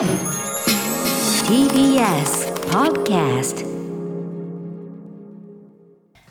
[0.00, 0.08] TBS
[2.70, 3.66] Podcast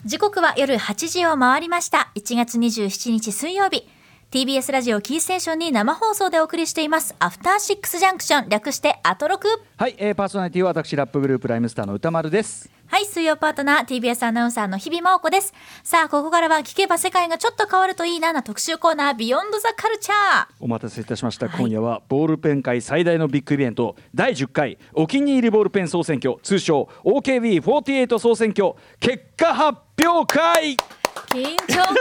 [0.05, 2.11] 時刻は夜8時を回りました。
[2.15, 3.87] 1月27日水曜日。
[4.31, 7.15] TBS ラジオキーステーションに生放送でお送りしています。
[7.17, 9.47] アフターシックスジャンクション略してアトロク。
[9.75, 12.69] はい、えー、パーソナリティは私ラップグループライムスターの歌丸です。
[12.85, 15.51] はい水曜パートナー TBS アナウンサーの日々真央子です。
[15.83, 30.77] さあここからは聞けば世界がちょっと変わるといいなな特集コーナービヨンドザカルチャーお待たせいたしました、今夜はボールペン界最大のビッグイベント第10回お気に入りボールペン総選挙通称 OKB48 総選挙結果発表会
[31.27, 31.95] 緊張感が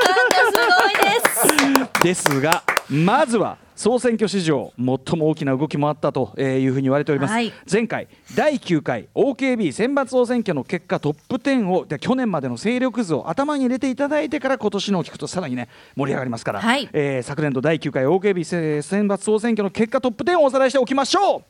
[0.50, 2.02] すごいです。
[2.02, 4.84] ですがまずは総選挙史上最
[5.16, 7.52] も大きな動きもあったというふうに言われております、はい。
[7.70, 16.88] 前回第9回 OKB 選抜総選挙の結果トップ10をで去年までの勢力図を頭に入れていただいてから今年のを聞くとさらにね盛り上がりますから、はい。
[16.92, 21.44] えー昨年度第9回 OKB せ選抜総選挙の結果トップ10をおさらいしておきましょう。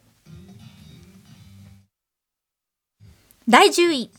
[3.48, 4.10] 第10位。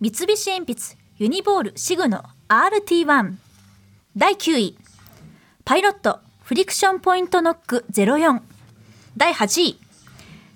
[0.00, 3.36] 三菱鉛筆ユニボールシグノ RT1
[4.14, 4.76] 第9位。
[5.64, 8.42] パイロットフリクションポイントノック04
[9.16, 9.78] 第8位。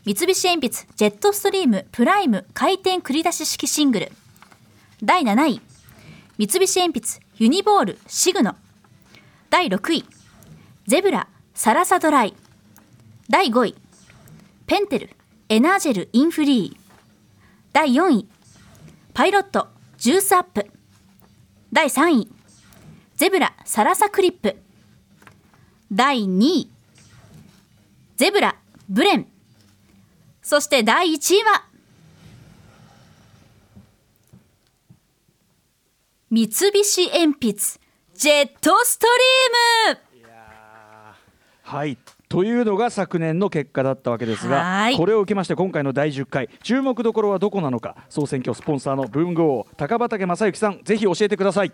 [0.05, 4.13] 三菱鉛筆ジェットストリームプライム回転繰り出し式シングル。
[5.03, 5.63] 第7位。
[6.37, 8.57] 三菱鉛筆ユニボールシグノ。
[9.49, 10.05] 第6位。
[10.87, 12.35] ゼブラサラサドライ。
[13.31, 13.75] 第5位。
[14.67, 15.09] ペンテル
[15.49, 16.95] エナージェルインフリー。
[17.73, 18.29] 第4位。
[19.15, 20.76] パイロットジュースアップ。
[21.73, 22.29] 第3位。
[23.17, 24.57] ゼブラサラサクリップ。
[25.93, 26.71] 第2位。
[28.17, 28.57] ゼブラ
[28.89, 29.27] ブレン。
[30.43, 31.65] そして第1位は。
[36.31, 37.53] 三菱鉛筆
[38.15, 39.07] ジェットスト
[39.87, 40.01] リーム。
[41.63, 41.99] はい。
[42.37, 44.97] というのが昨年の結果だったわけですがはい。
[44.99, 51.73] これを受けまして今回の第10回注目どころはどこなのか総選挙スポンサーの文豪高畠正幸さんぜひ教えてください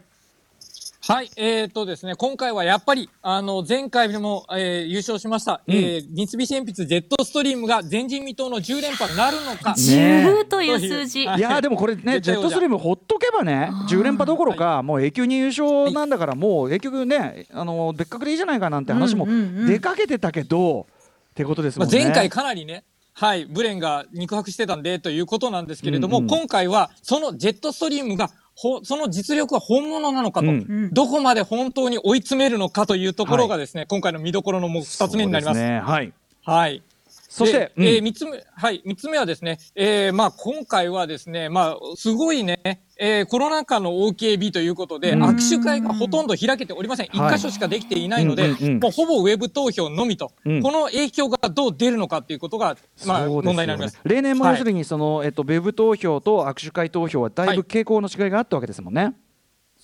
[1.04, 9.74] はい、えー、とですね、今回はやっぱり、あの、前回でも、えー優勝しました、えー三菱鉛筆ジェットストリームが前人未到の10連覇になるのか。
[9.74, 11.26] ね10という数字。
[11.26, 11.38] はい。
[11.38, 22.04] いやーでもこれね、ジェットストリームほっとけばね、10連覇どころか、もう永久に優勝なんだから、もう結局ね、あの別格でいいじゃないかなんて話もうんうんうん出かけてたけど、ってことですまあ、もんね。
[22.04, 26.30] 前回かなりね、はい、ブレンが肉薄してたんでということなんですけれども、うんうん。
[26.30, 35.60] 今回はそのジェットストリームがほその実力は本物なのかと、うんどこまで本当に追い詰めるのかというところがですね、今回の見どころのもう2つ目になります。
[35.60, 36.12] すねはい。
[36.44, 36.82] はい。
[37.32, 37.84] そしてで、うん。
[37.84, 45.24] えー三つ目、はい、三つ目はですね、えーまあ、今回はですね、まあ、すごいね、えーコロナ禍の OKB ということで、うん。
[45.24, 47.06] 握手会がほとんど開けておりません。
[47.06, 47.36] 一、はい。
[47.36, 48.80] 箇所しかできていないので、うんうんうん。
[48.80, 50.62] もうほぼウェブ投票のみと、うん。
[50.62, 52.76] この影響がどう出るのかということが、
[53.06, 53.98] まあ、問題になります。
[54.04, 54.52] 例年もはい。
[54.54, 59.14] 要するにその、えっとウェブ投票と握手会投票はだいぶ傾向の違いがあったわけですもんね。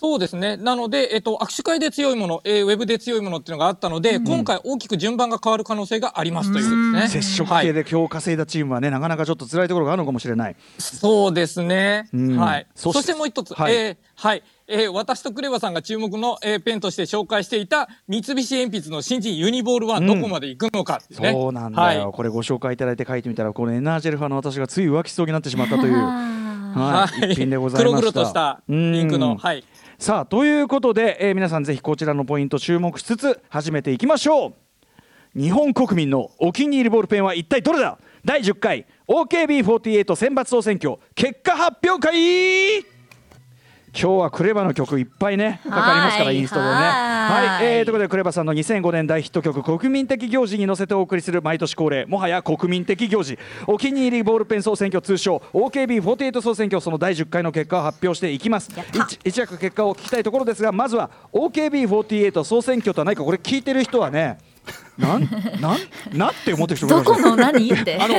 [0.01, 0.57] そうですね。
[0.57, 7.21] なので、えっと、握手会で強いもの、えーウェブで強いものっていうのがあったので、今回大きく順番が変わる可能性がありますというですね。
[7.21, 10.57] 接触はい系で票を稼いだチームはね、なかなかちょっと辛いところがあるのかもしれない。
[10.79, 12.09] そうですね。
[12.15, 12.67] うんはい。
[12.77, 14.45] そしててもう一つ、はいえーはい。
[14.69, 21.33] えー私とクレバさんが注目の、えーペンとして紹介していた三菱鉛筆の新人ユニボールはうんどこまで行くのかですね。
[21.33, 25.95] そうなんだよ、はいこれご紹介いただいて書いてみたらこのエナージェル派の私がつい浮気しそうになってしまったという、
[26.79, 29.65] はいはい一品でございました黒々としたピンクの、うんはい。
[29.99, 34.55] さあということで、えー皆さんぜひこちらのポイント注目しつつ始めていきましょ
[35.35, 35.39] う。
[35.39, 37.99] 日本国民のお気に入りボールペンは一体どれだ？
[38.25, 42.85] 第10回 OKB48 選抜総選挙結果発表会
[43.95, 46.39] 今日はクレバの曲いっぱいねかかりますからはい。
[46.39, 46.71] インストでね。
[46.71, 47.49] はい。
[47.49, 53.39] はい、えーということでクレバさんの2005年大ヒット曲国民的行事に乗せてお送りする毎年恒例もはや国民的行事。
[53.67, 58.71] お気に入りボールペン総選挙通称 OKB48 総選挙その第10回の結果を発表していきます。
[59.25, 64.39] 一躍結果を聞きたいところですがまずは OKB48 総選挙とは何かこれ聞いてる人はね
[64.99, 65.29] なん
[65.61, 65.79] なん
[66.13, 67.99] なんって思ってる人もいるかもしれないどこの何って。
[68.01, 68.15] あの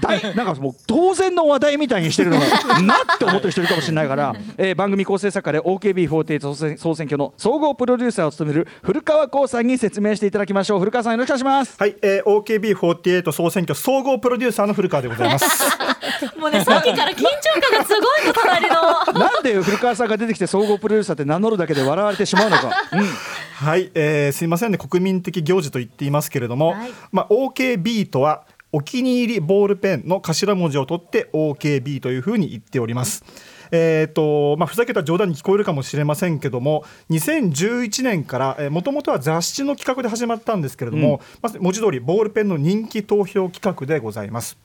[0.00, 10.78] 大なんかもう当然の話題みたいにしてるのがなって思ってる人いるかもしれないから、えー番組構成作家で OKB48 総選総選挙の総合プロデューサーを務める古川光さんに説明していただきましょう。
[10.80, 11.76] 古川さんよろしくお願いします。
[11.78, 15.78] はい、えー、OKB48 総選挙総合プロデューサーの古川でございます。
[16.38, 18.74] もうねさっきから緊張感がすごいの隣の。
[19.20, 23.08] なんで古川さんが出てきて総合プロデューサーって名乗るだけで笑われてしまうのか、うん。
[23.66, 33.22] はい、えーすいませんね、国民的行事と言っていますけれども、はいまあ OKB とはお気に入りボールペンの頭文字を取って OKB というふうに言っております。
[33.74, 44.58] えーとまあ、ふざけた冗談に聞こえるかもしれませんけども2011年からもともとは雑誌の企画で始まったんですけれども、まず文字通りボールペンの人気投票企画でございます。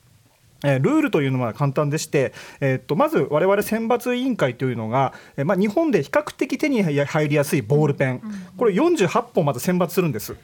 [0.64, 8.22] えールールというのは簡単でして、えーっとまず我々選抜委員会というのが、えーまあ、日本で比較的手に入りやすいボールペン、
[8.56, 10.36] これ48本まず選抜するんです。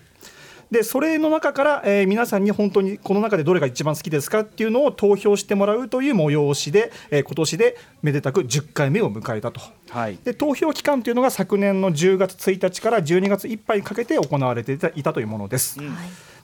[0.71, 9.61] でそれの中から、えー皆さんに本当にこの中でどれが一番好きですかっていうのを投票してもらうという催しで、えー今年でめでたく10回目を迎えたと。
[9.91, 15.79] はいで投票期間というのが昨年の10月1日から12月いっぱいにかけて行われていたいたというものです。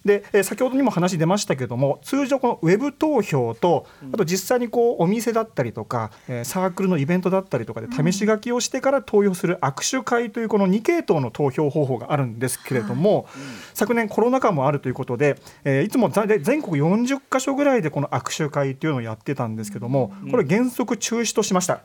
[0.04, 13.26] で、えー先ほどにも話出ましたけども通常このウェブ投票とあと実際にこうお店だったりとか、えーサークルのイベントだったりとかで試し書きをしてから投票する握手会というこの2系統の投票方法があるんですけれども、
[13.74, 21.82] 昨年コロナ禍もあるということで、えーいつもざ全国40カ所ぐらいでこの握手会というのをやってたんですけどもこれ原則中止としました。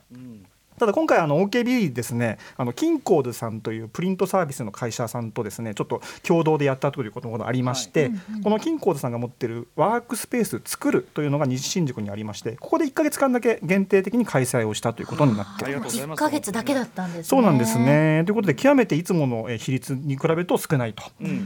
[0.80, 8.12] ただ今回あの OKB ですねあのキンコーズさんというプリントサービスの会社さんとですねちょっと共同でやったということがありまして、
[8.44, 18.24] このキンコーズさんが持ってるワークスペース作るというのが西新宿にありましてここで1か月間だけ限定的に開催をしたということになってありがとうござい1ますヶ月だけだったんですねそうなんですね。
[18.26, 21.04] ということで極めていつものえー比率に比べると少ないと。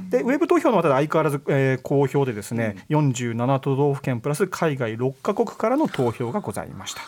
[0.09, 7.01] でウェブ投票の方は相変わらず、えー好評でですね、47都道府県プラス海外6カ国からの投票がございました。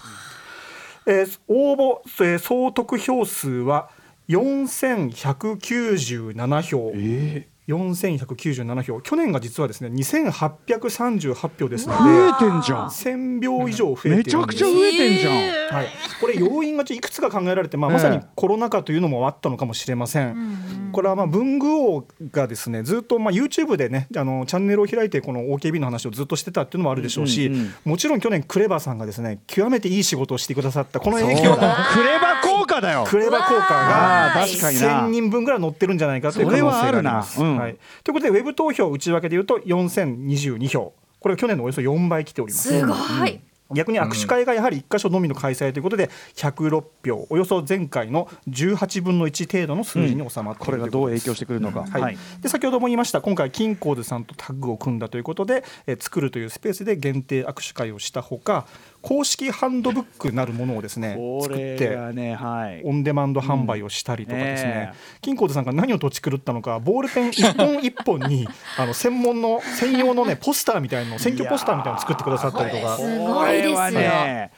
[1.11, 3.89] えー応募、えー総得票数は
[4.29, 6.93] 4197票。
[7.67, 9.01] 4197票。
[9.01, 12.87] 去年が実はですね2838票ですので増えてんじゃん。
[12.87, 15.87] 1000票以上増えているめちゃくちゃ増えてんじゃん、はい、
[16.19, 20.91] これ要因がいくつか考えられて、まあ、まさにコロナ禍というのもあったのかもしれません。
[20.91, 31.51] これはまあ文具王がですねずっとまあ YouTube でねあのチャンネルを開いてこの OKB の話をずっとしてたっていうのもあるでしょうし、うんうんもちろん去年クレバーさんがですね極めていい仕事をしてくださったこの影響。
[31.51, 33.05] がだクレバ効果だよ。
[33.07, 35.07] クレバ効果あがー確かにな。
[35.07, 37.41] 1000人分ぐらい乗ってるんじゃないかという可能性があります。
[37.51, 37.57] うん。
[37.57, 40.93] はい、ということでウェブ投票内訳でいうと4022票。
[41.19, 42.79] これは去年のおよそ4倍来ております。
[42.79, 43.39] すごい、
[43.73, 52.17] 逆に握手会がやはり1箇所のみの開催ということで106票およそ前回の18分の1程度の数字に収まっているこれがどう影響ししてくるのか、はい。
[52.41, 58.65] で先ほども言いました今回キンコーズさんとタッグを組んだということで、えー作るというスペースで限定握手会をしたほか
[59.01, 62.83] 公式ハンドブックなるものをですね作ってはい。
[62.83, 72.97] オンデマンド販売をしたりとかですね、うんねキンコーズさんが何を土地狂ったのかボールペン一本一本に あの専門の専用のねポスターみたいなの選挙ポスターみたいなのを作ってくださったりとか。
[72.97, 73.75] すごいですよ。
[73.75, 74.51] これはね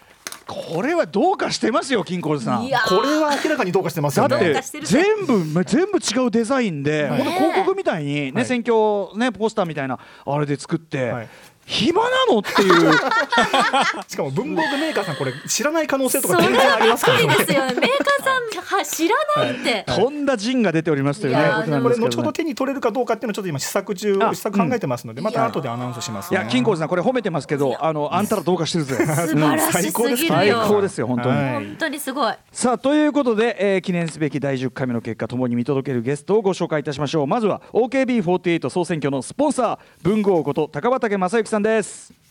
[0.46, 2.64] これはどうかしてますよ金庫さん。
[2.64, 4.54] これは明らかにどうかしてますよね。
[4.54, 7.24] だって全部全部違うデザインで、はい。
[7.24, 8.46] ほんと広告みたいにね、はい。
[8.46, 11.28] 選挙ねポスターみたいなあれで作って、はい
[11.66, 12.40] 暇なの？
[12.40, 12.94] っていう。
[14.08, 17.28] しかも文房具メーカーさんこれ知らない可能性とか全然ありますからね。
[17.28, 17.74] ですよね。
[17.74, 21.82] メーカーさんは知らないって、とんだ陣が出ておりますというね。
[21.82, 21.96] これ。
[21.96, 26.40] 後ほど手に取れるかどうかっていうのをちょっと今試作中あ試作考えてますのでまた後でアナウンスしますね。
[26.40, 28.96] いや金庫さんこれ褒めてますけどあのあんたらどうかしてるぜ。
[28.96, 31.54] 素晴らしすぎる最よ高ですよ本当に、はい。
[31.54, 32.34] 本当にすごい。
[32.52, 37.28] さあということで、えー記念すべき第10回目の結果ともに見届けるゲストをご紹介いたしましょう。
[37.28, 42.23] まずは OKB48 総選挙のスポンサー文豪王こと高畑正幸さんです。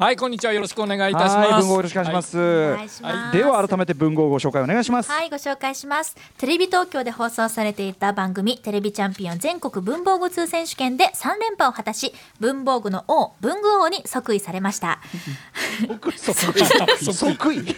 [0.00, 0.54] はい、こんにちは。
[0.54, 1.66] よろしくお願いいたしはいます。
[1.66, 2.40] 文豪よろしくお願いします、お
[2.74, 6.16] 願いしますはいでは改めて文豪をご紹介お願いします、はい、ご紹介します。
[6.38, 15.00] テレビ東京で放送されていた番組、テレビチャンピオン全国文房具通選手権で3連覇を果たし、文房具の王、文具王に即位されました。
[17.12, 17.76] 即位？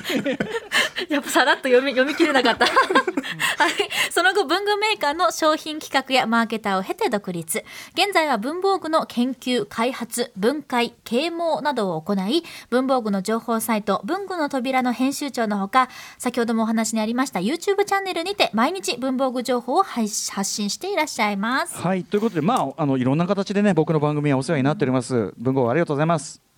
[1.11, 2.67] やっぱさらっと読み読み切れなかった。
[3.59, 3.73] はい、
[4.11, 7.65] その後文具メーカーの商品企画やマーケターを経て独立
[7.95, 15.89] 現在は文房具の研究開発分解啓蒙などを行い文房具の情報サイト文具の扉の編集長のほか
[16.19, 21.77] 先ほどもお話にありました YouTube チャンネルにて毎日文房具情報を配発信していらっしゃいます。
[21.77, 22.05] はい。
[22.05, 25.33] ということでまああのいろんな形でね僕の番組はお世話になっております。
[25.39, 26.52] 文豪ありがとうございます。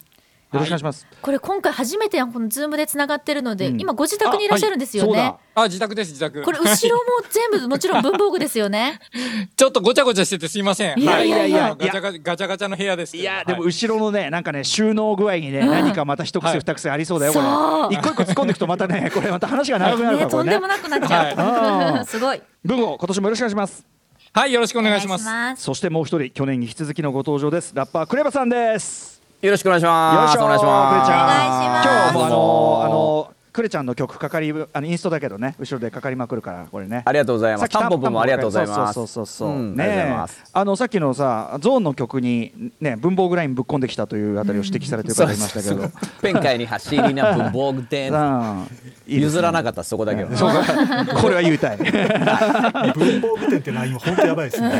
[0.58, 3.80] ろしくお願いします、これ今回初めてこのズームでつながってるので、うん。
[3.80, 5.38] 今ご自宅にいらっしゃるんですよね、そうだ。
[5.54, 6.42] あ、自宅です、自宅。
[6.42, 9.00] これ後ろも全部もちろん文房具ですよね。
[9.56, 10.98] ちょっとごちゃごちゃしててすいません。
[10.98, 11.70] いやいやいや。
[11.70, 13.16] はガチャガチャガチャガチャの部屋です。
[13.16, 16.60] いやでもはい後ろのねなんかね収納具合にね何かまた一癖はい。
[16.60, 17.90] 二癖ありそうだよこそう。
[17.90, 20.50] れ一個一個突っ込んでいくとまたね これまた話が長くなるからこれね。
[20.50, 22.06] ねとんでもなくなっちゃう、はい。
[22.06, 22.42] すごい。
[22.64, 23.94] 文豪今年もよろしくお願いします。
[24.32, 25.24] はい、よろしくお願いします。
[25.56, 25.62] す。
[25.62, 27.72] そしてもう一人去年に引き続きのご登場です。
[27.74, 29.13] ラッパークレバさんです
[29.44, 30.32] よろしくお願いします。
[30.32, 31.36] しょお願いしクレちゃんます。
[31.36, 37.02] お願いします今日もあのあのクレちゃんの曲かかりあのインストだけどね後ろでかかりまくるからこれね。
[37.04, 37.68] ありがとうございます。
[37.68, 38.94] タンポポもありがとうございます。
[38.94, 39.62] そうそうそうそう、う。
[39.62, 40.44] んねありがとうございます。
[40.52, 45.88] あのさっきのさゾーンの曲にね文房具ラインぶっ込んできたというあたりを指摘されてる方いましたけど、
[46.20, 48.10] ペン会に走りな文房具店。
[49.06, 49.22] いいね。
[49.22, 50.36] 譲らなかったそこだけは。
[50.36, 51.20] そうか。
[51.20, 51.76] これは言いたい。
[52.96, 54.70] 文房具店ってラインは本当やばいですね。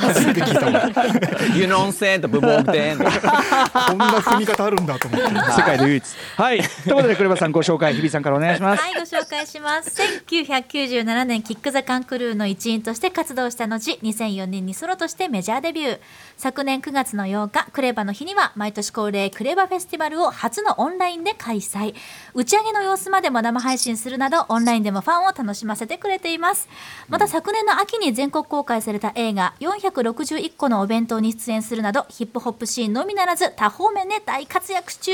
[0.00, 2.96] 初めて聞いたもんユノンセンと文房具店。
[3.04, 5.26] こんな踏み方あるんだと思って。
[5.28, 6.04] 世界で唯一。
[6.36, 6.58] はい。
[6.58, 10.00] ということでクレバさんご紹介日比さんからお願いしますはい、ご紹介します。
[10.28, 16.00] 1997年、キック・ザ・カンクルーの一員として活動した後、2004年にソロとしてメジャーデビュー。
[16.36, 21.94] 昨年9月の8日、クレバの日には、毎年恒例クレバフェスティバルを初のオンラインで開催。
[22.34, 26.68] 打ち上げの様子までも生配信するなど、オンラインでもファンを楽しませてくれています。
[27.08, 35.12] また昨年の秋に全国公開された映画、461個のお弁当に出演するなど、ヒップホップシーンのみならず、多方面で大活躍中。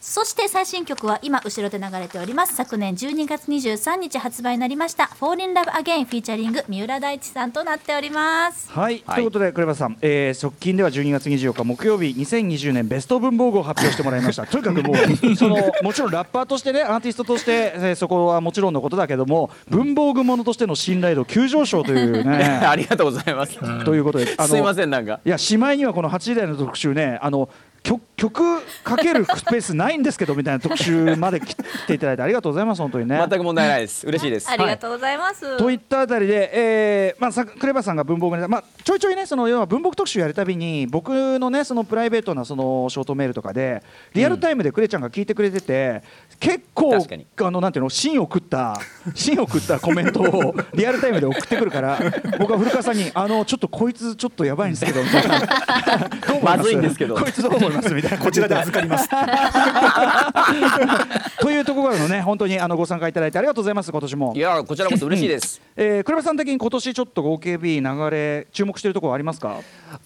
[0.00, 2.54] そして最新曲は今後ろで流れております。
[2.54, 8.70] 昨年12月23日発売になりました「Fall in Love Again」フィーチャリング三浦大知さんとなっております。
[8.70, 9.16] はい、はい。
[9.16, 14.46] ということでクレバさん、えー、側近では12月24日木曜日2020年ベスト文房具を発表してもらいました。
[14.48, 22.44] とにかくもうそのもちろんラッパーとしてねアーティストとして、えーそこはもちろんのことだけども文房具ものとしての信頼度急上昇というね。
[22.64, 23.58] ありがとうございます。
[23.84, 25.20] ということであのすいませんなんか。
[25.24, 27.48] いやしまいにはこの8時台の特集ねあの
[27.88, 31.54] 曲曲かけるスペースないんですけどみたいな特集まで来
[31.86, 33.16] ていただいてありがとうございます本当にね。
[33.16, 34.06] 全く問題ないです。
[34.06, 34.50] 嬉しいです。
[34.50, 46.02] ありがとうございます、といったあたりで、えーまあ、さクレバさんが文房具ネタ、まあ、ちょいちょいねその要は文房具特集やるたびに僕のねそのプライベートなそのショートメールとかでリアルタイムでクレちゃんが聞いてくれてて、
[46.40, 47.26] 結構確かに。
[47.40, 48.78] あのなんていうの芯を食った
[49.14, 51.98] 芯を食ったコメントをリアルタイムで送ってくるから
[52.38, 55.00] 僕は古川さんにあのちょっとこいつちょっとやばいんですけど
[56.42, 57.14] まずいんですけど。
[57.14, 58.18] こいつどう思いますみたいな。
[58.24, 59.08] こちらで預かります。
[61.40, 63.90] というところのね本当にあのご参加いただいてありがとうございます。
[63.90, 64.32] 今年も。
[64.36, 64.38] い。
[64.38, 65.60] やこちらこそ嬉しいです。
[65.76, 69.56] えー、クレバさん的に今年ちょっと OKB 流れ注目しているところありますか？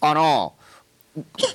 [0.01, 0.55] あの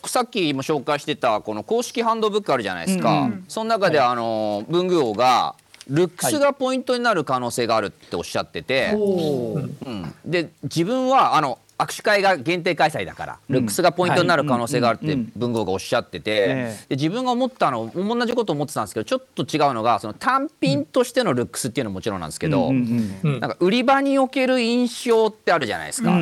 [0.05, 5.55] さっきも紹介してたこの公式ハンドブックあるじゃないですか、その中であの文具王が
[5.89, 26.17] ルックスがポイントになる可能性があるっておっしゃってて、うん、で自分はあの握手会が限定開催だから、ルックスがポイントになる可能性があるって文豪がおっしゃってて、えで自分が思ったの同じこと思ってたんですけどちょっと違うのがその単品としてのルックスっていうのももちろんなんですけど、なんか売り場における印象ってあるじゃないですか。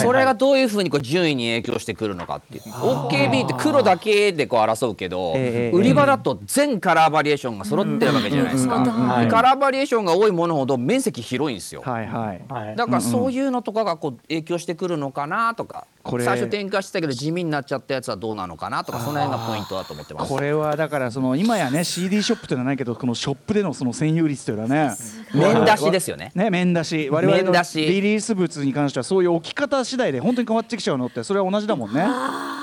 [0.00, 2.62] それがどういうふうにこう順位に影響してくるのかっていう。
[2.72, 8.90] OKB って黒だけでこう争うけど、ええ売り場だと全カラーバリエーションが揃ってるわけじゃないですか、うんで
[9.28, 12.42] カラーバリエーションが多いものほど面積広いんですよ、はいはい。
[12.48, 12.76] はい。
[12.76, 16.24] だからそういうのとかがこう影響してくるのかなとかこれ。
[16.24, 20.32] 最初展開してたけど地味になっちゃったやつはどうなのかなとかその辺がポイントだと思ってます。
[20.32, 24.96] これはだからその今やね CD ショップというのはないけどこのショップでのその占有率というのはね
[25.34, 26.32] 面出しですよね。
[26.34, 27.10] ね面出し。
[27.10, 27.80] 我々の面出し。
[27.80, 32.06] リリース物に関してはそういう置き方次第で本当に変わってきちゃうのってそれは同じだもんね。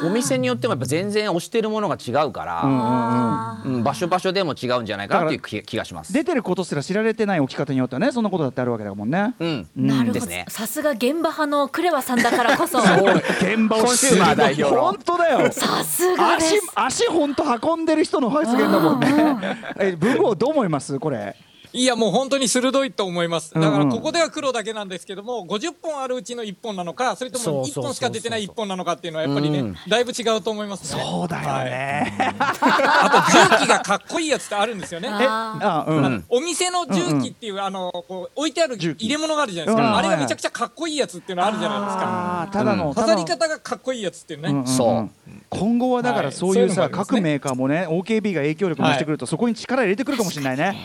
[0.03, 6.13] お店によってもやっぱ全然推してるものが違うから、うん場所場所でも違うんじゃないかなという気気がします。
[6.13, 9.35] 出てることすら知られてない置き方によってはねそんなことだってあるわけだもんね。
[9.39, 10.45] うん、なるほど、ですね。
[10.49, 12.79] さすが現場派のクレバさんだからこそ
[13.41, 15.51] 現場をコンシューマー代表の本当だよ。
[15.51, 17.43] さすがです足足本当
[17.73, 19.37] 運んでる人の発言だもんね。
[19.79, 20.99] え文豪どう思います？
[20.99, 21.35] これ。
[21.75, 23.53] いやもう本当に鋭いと思います。
[23.53, 31.03] だからここでは黒だけなんですけども、50本あるうちの1本なのか、それとも1本しか出てない1本なのかっていうのはやっぱりね、だいぶ違うと思いますね。
[31.03, 32.13] そうだよね。
[32.39, 35.09] あと重機がかっこいいやつってあるんですよね。
[35.09, 36.23] ああうん。
[36.29, 39.97] お店の重機っていう、あのこう置いてある入れ物があるじゃないですうんか。
[39.97, 42.49] あれがめちゃくちゃかっこいいやつっていうのあるじゃないですか。
[42.53, 44.49] ただの飾り方がかっこいいやつっていうね。
[44.49, 45.09] うんうんうんそう
[45.49, 50.75] 今後はだからはいそういうさ、各メーカーもね OKB が影響力を増してくると、そこに力入れてくるかもしれないね、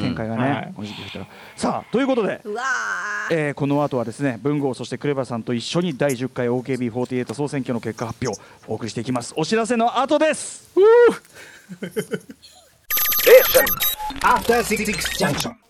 [0.00, 0.72] 展開がね、はい。
[0.74, 2.62] この時期だったらさあということで、うわ
[3.30, 9.34] えーこの後はですね文豪そしてクレバさんと一緒に第10回 OKB48 総選挙の結果発表お送りしていきます。
[9.36, 10.70] お知らせの後です。
[14.22, 14.84] After Six
[15.18, 15.63] Junction.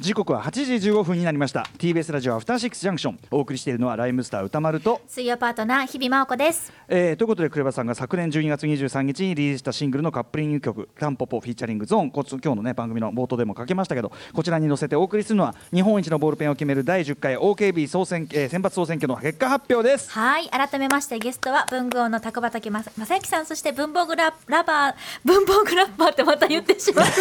[0.00, 1.68] 時刻は8時15分になりました。
[1.78, 3.18] TBS ラジオアフターシックスジャンクション。
[3.30, 6.72] お送りしているのはライムスター歌丸とー水曜パートナー日々真央子です。
[6.88, 20.10] えーということでクレバさんが昨年12月23日にリリースしたシングルのカップリング曲「タンポポフィーチャリングゾーン」こつ今日のね番組の冒頭でもかけましたけどこちらに載せてお送りするのは日本一のボールペンを決める第10回 OKB 総選、えー選抜総選挙の結果発表です。
[20.10, 23.46] はい改めましてゲストは文具王の高畑正正幸さん。
[23.46, 27.12] そして文房具ララバー文房具ラッパーってまた言ってしまった。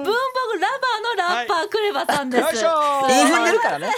[0.03, 2.41] 具バーのラッパー、クレバさんです。
[2.41, 2.69] よいしょ。
[3.09, 3.89] インフンでるからね。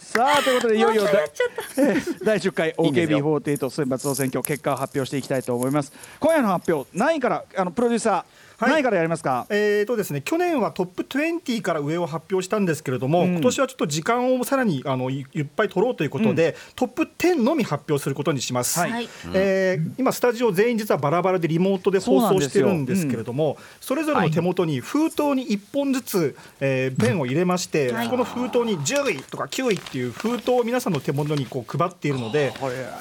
[0.00, 1.04] さあということでいよいよ
[2.24, 3.18] 第10回いいんですよ。
[3.18, 5.92] OKB48 選抜総選挙結果を発表していきたいと思います。
[6.20, 8.24] 今夜の発表何位からあのプロデューサー、
[8.58, 8.70] はい。
[8.70, 9.46] 何位からやりますか？
[9.50, 13.34] えーとですね、去年はトップ20から上を発表したんですけれども、ん。
[13.34, 18.80] 今年はちょっと時間をさらにあのいいっぱい取ろうということで、トップ10のみ発表することにします。
[18.80, 18.90] はい。
[18.90, 19.08] はい。
[19.34, 28.08] えー今スタジオ全員実はバラバラでリモートで放送してるんですけれどもそれぞれの手元に封筒に1本ずつ、えーペンを入れまして、はい。
[28.08, 32.52] この封筒に10位とか9位っていう封筒を皆さんの手元にこう配っているので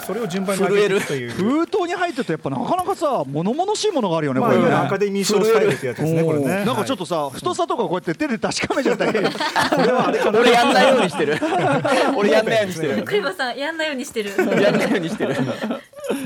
[0.06, 1.32] それを順番に上げていくという。
[1.58, 6.66] 封筒に入ってるとやっぱなかなかさ物々しいものがあるよねまあ、いこれねアカデミー賞スタイルってやつですね、これね。
[6.66, 9.06] なんかちょっとさ、太さとかこうやって手で確かめちゃった。
[10.40, 11.38] 俺やんないようにしてる。
[12.16, 13.04] 俺やんないようにしてる。
[13.04, 14.32] クレバさんやんないようにしてる。
[14.62, 15.36] やんないようにしてる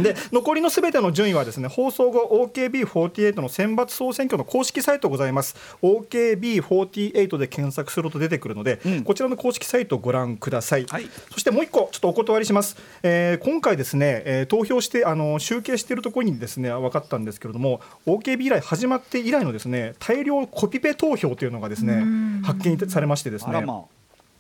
[0.01, 5.55] で残りのすべての順位はですね放送後 OKB48 の選抜総選挙の公式サイトございます。
[5.81, 11.07] OKB48 で検索すると出てくるので、こちらの公式サイトをご覧ください、はい。
[11.31, 22.03] そしてもう一個ちょっとお断りします、えー今回ですね、えー投票してあの集計しているところにですね分かったんですけれども OKB 以来始まって以来のですね大量コピペ投票というのがですね
[22.43, 23.61] 発見されましてですね。
[23.61, 23.85] ま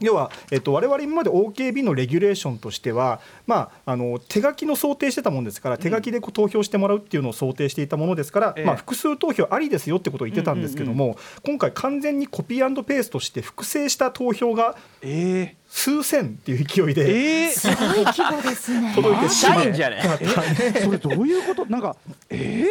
[0.01, 8.65] 要は、えっと、我々今まで OKB のレギュレーションとしては、まあ、あの手書きの想定してたものですから手書きでこう投票してもらうっていうのを想定していたものですから、ええ。
[8.65, 18.93] まあ、複数投票ありですよってことを言ってたんですけども、今回完全にコピーペーストして複製した投票がえ数千っていう勢いー、でえすごい規模ですね。
[18.95, 21.65] 届いてし社まい員じゃねー、 それどういうこと？
[21.65, 21.95] なんか
[22.29, 22.65] え？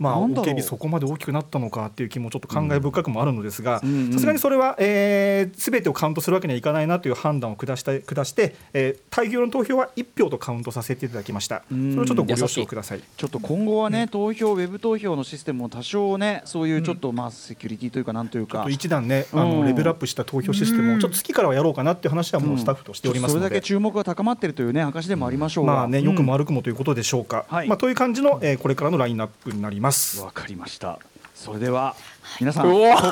[0.00, 4.12] まあ、OKB そこまで大きくなったのかっていう気もちょっと感慨深くもあるのですがんうん。
[4.12, 11.62] さすがにそれはすべ、えー全てをカウントするわけにはいかないなという判断を下した下して、えー、大量の投票は1票とカウントさせていただきました。
[11.68, 13.00] それをちょっとご了承ください。
[13.16, 19.60] ちょっと今後はね、投票ウェブ投票のシステムも多少ねそういうちょっとまあセキュリティというかなんというか、ちょっと一段ね、あうん。
[19.60, 23.46] のレベルアップした投票システムをちょっと月からはやろうかなっていう話はもうスタッフとしておりますので。
[23.46, 23.66] それだけ。
[23.66, 25.74] 注目が高まっているというね証でもありましょうが。
[25.74, 27.44] まあね、よくもわ、悪くもということでしょうか。
[27.48, 27.68] はい。
[27.68, 29.89] まあ、という感じの、えーこれからのラインナップになります。
[30.32, 30.98] かりました。
[31.34, 31.96] それでは
[32.38, 32.66] 皆さん。
[32.66, 33.08] うわ来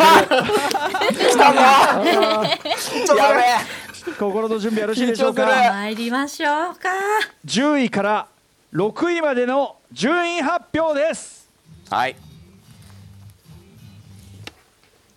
[1.37, 3.17] たぞ。
[3.17, 3.79] やべえ。
[4.19, 5.47] 心の準備よろしいでしょうか？
[5.47, 6.91] 参りましょうか。
[7.47, 8.29] 10位から
[8.75, 11.49] 6位までの順位発表です。
[11.91, 12.17] はい。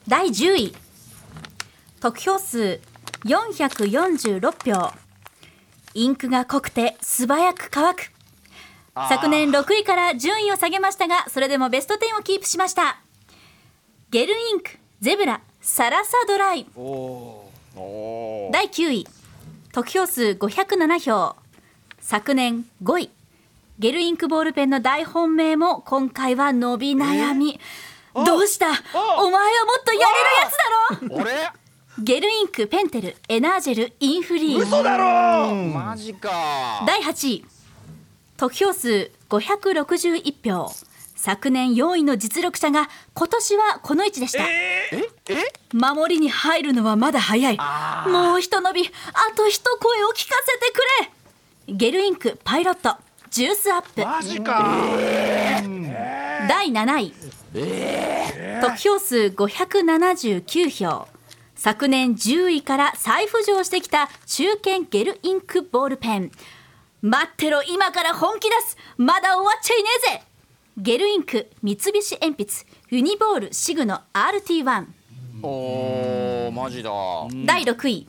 [0.08, 0.76] 第10位。
[2.00, 2.80] 得票数
[3.26, 4.92] 446票。
[5.94, 8.12] インクが濃くて素早く乾く
[8.94, 13.00] 昨年6位から順位を下げましたがそれでもベスト10をキープしました。
[14.10, 16.66] ゲルインクゼブラサラサドライ
[18.52, 19.08] 第9位
[19.72, 21.36] 得票数507票。
[22.02, 23.10] 昨年5位
[23.80, 27.60] ゲルインクボールペンの大本命も今回は伸び悩み、
[28.14, 28.68] どうした？
[28.68, 30.00] お前はもっとや
[31.00, 31.24] れるやつだろ？
[31.24, 31.52] 俺
[32.00, 36.84] ゲルインクペンテルエナージェルインフリー嘘だろマジか。
[36.86, 37.46] 第8位
[38.42, 40.74] 得票数561票。
[41.16, 44.44] 昨年4位の実力者が今年はこの位置でした、
[45.72, 47.60] 守りに入るのはまだ早い。
[48.10, 50.82] もう一伸びあと一声を聞かせてく
[51.68, 51.76] れ。
[51.76, 52.96] ゲルインクパイロット
[53.30, 54.04] ジュースアップ。
[54.04, 54.82] マジか。
[56.50, 57.14] 第7位、
[58.60, 61.08] 得票数579票。
[61.56, 66.32] 昨年10位から再浮上してきた中堅ゲルインクボールペン
[67.02, 68.78] 待ってろ今から本気出す。
[68.98, 70.24] まだ終わっちゃいねえぜ。
[70.78, 72.52] ゲルインク三菱鉛筆
[72.90, 74.86] ユニボールシグノ RT1
[75.42, 76.92] おーマジだ。
[77.46, 78.08] 第6位。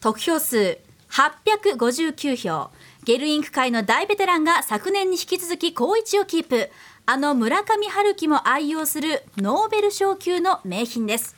[0.00, 0.78] 得票数
[1.10, 2.70] 859票。
[3.04, 6.70] ゲルインク界の大ベテランが昨年に引き続き好位置をキープ。
[7.06, 11.34] あの村上春樹も愛用するノーベル賞級の名品です。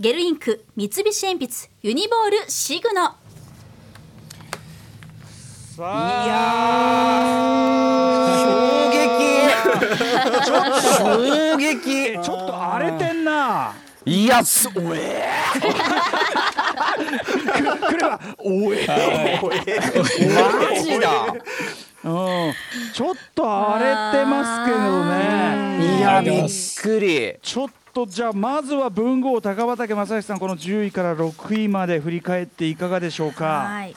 [0.00, 3.14] ゲルインク三菱鉛筆ユニボールシグノ
[5.80, 5.86] 衝
[8.92, 9.00] 撃。
[10.98, 12.20] 衝撃。
[12.22, 13.72] ちょっと荒れてんな。
[14.04, 15.24] いやすおえ
[17.88, 19.42] 来ればおえー。
[20.34, 21.08] マジだ。
[22.04, 22.08] う
[22.50, 22.52] ん。
[22.92, 25.16] ちょっと荒れてますけどね。
[25.98, 26.44] いやびっ
[26.82, 27.36] くり。
[27.40, 33.44] ちょっとじゃあまずは文豪高畑正義さんこの10位から6位まで振り返っていかがでしょうか？
[33.46, 33.96] はい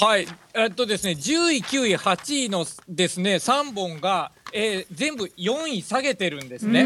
[0.00, 6.84] はい、えっとですね、10位、9位、8位のですね、3本が、えー全部4位下げてるんですね。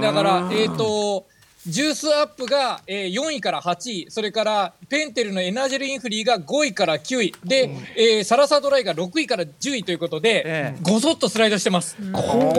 [0.00, 1.26] だから、えっ、と、
[1.66, 10.78] ジュースアップが、えー4位から8位、それからペンテルのエナジェルインフリーが5位から9位、で、えーサラサドライが6位から10位ということで、ええ。
[10.82, 11.96] ごそっとスライドしてます。
[12.12, 12.52] こ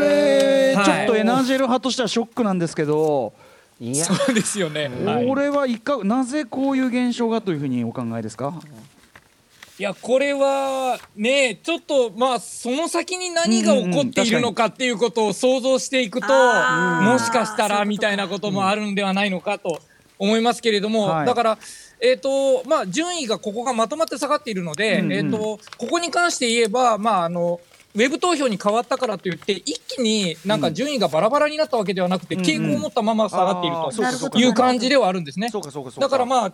[0.00, 0.84] れはい。
[0.84, 3.32] ちょっとエナジェル派としてはショックなんですけど
[3.80, 4.90] いやそうですよね。
[5.04, 8.54] はいこれはいかなぜこういう現象がというふうにお考えですか？
[9.78, 19.80] いやこれはねちょっとまあその先に何が起こっているのかっていうことを想像していくと、もしかしたらみたいなこともあるんではないのかと
[20.18, 21.26] 思いますけれども、はい。
[21.26, 21.58] だから。
[21.98, 25.12] えーとまあ、順位がここがまとまって下がっているので、うんうん。
[25.14, 27.58] えー、とここに関して言えば、まあ、あの
[27.94, 33.92] ウェブ投票に変わったからといって一気になんか順位がバラバラになったわけではなくて、うん傾向を持ったまま下がっているとあー。
[33.92, 35.48] そうかそうかいう感じではあるんですね。
[35.48, 36.52] そうかそうかそうだからまあ、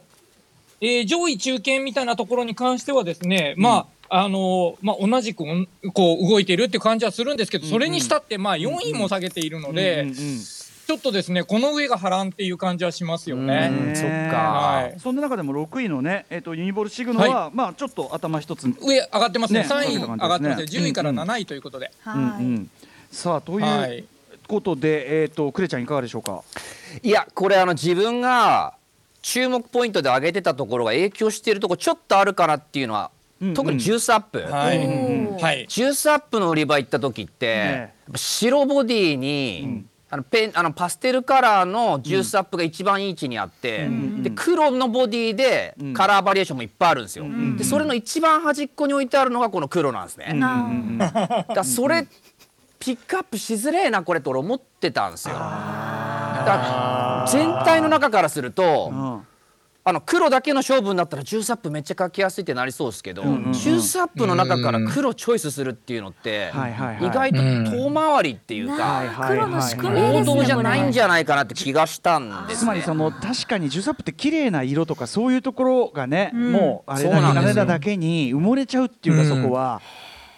[0.83, 5.45] えー上位中堅みたいなところに関してはですね、まああのーまあ、同じく
[5.95, 10.40] こう動いているっていう感じはするんですけど、それにしたってまあ4位も下げているので、うんうんうん
[10.85, 13.71] ちょっとですねこの上が波乱っていう感じはしますよね。
[13.71, 14.37] ねそっか。
[14.37, 15.01] はい。
[15.01, 19.61] そんな中でも6位のね、えっとユニボールシグノは、まあちょっと頭一つ、うん上上がってますね。
[19.62, 20.49] ね3位上がってますね。
[20.49, 20.88] 上げた感じですね。
[20.88, 22.45] 10位から7位ということで、うはい。
[22.45, 22.68] ん、
[23.12, 24.05] さあというはい。
[24.49, 26.42] ことで、えっとクレちゃんいかがでしょうか？
[27.03, 28.75] いやこれあの自分が
[29.23, 33.55] 注目ポイントで挙げてたところが影響しているところちょっとあるかなっていうのは、うんうん。
[33.55, 34.79] 特にジュースアップ、はい。
[35.41, 35.67] はい。
[35.69, 37.95] ジュースアップの売り場行った時って、ね。
[38.15, 45.95] 白ボディに、あのペンあのパステルカラーのジュースアップが一番いい位置にあって、で黒のボディでん。
[45.95, 47.25] カラーバリエーションもいっぱいあるんですよ。
[47.57, 50.35] でそれの一番端っこに置いてあるのがこの黒なんですね。
[50.35, 52.07] なだからそれ
[52.79, 55.35] ピックアップしづれえなこれと俺思ってたんですよ。
[57.31, 59.27] 全体の中からすると、うん
[59.85, 70.33] あの黒だけの勝負になったらジュースアップめっちゃ書きやすいってなりそうですけど、ジュースアップの中から黒チョイスするっていうのって、はいはいはい意外と遠回りっていうか、なあ黒の宿命ですね。
[70.33, 71.07] 王道じゃないんじゃ。
[71.07, 72.61] ゃないかなって気がしたんです、ね。
[72.61, 79.83] つまりその確かにジュースアップって綺麗な色とかそういうところがね、んもうあれそうなんですよだけダメなだけに埋もれちゃうっていうか、うんそこは。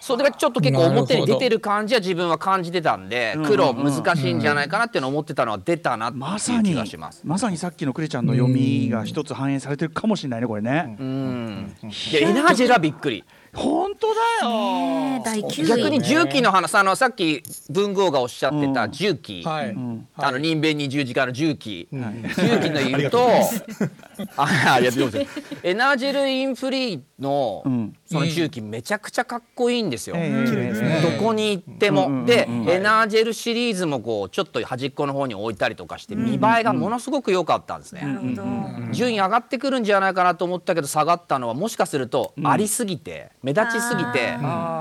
[0.05, 7.21] それがちょっと結構表に出てる感じは自分は感じてたんで、うん黒難しいんじゃないかなっていうのを思ってたのは出たなっていう気まさにがします。
[7.23, 10.95] まさにさっきのクレちゃんの読みが一つ反映されてるかもしれないねこれね。
[10.99, 11.75] うん。
[11.83, 13.23] いやエナージェラびっくり。
[13.55, 14.49] 本当だよ。
[14.49, 15.65] ね第9位。
[15.65, 23.27] 逆に重機の話あのさっき文豪がおっしゃってた重機、はい、んあの人弁に十字架の重機、重機の言うと
[24.37, 30.15] あありがとうございますエナージェルインフリーのうんその重機めちゃくちゃかっこいいんですよ。
[30.17, 38.01] ええ綺麗ですねどこに行っても、うんうんで、うんエナージェルシリーズもこうちょっと端っこの方に置いたりとかして見栄えがものすごく良かったんですね。
[38.01, 38.43] なるほど。
[38.91, 44.35] 順位上がってくるんじゃないかなと思ったけど下がったのはもしかするとありすぎて、目立ちすぎて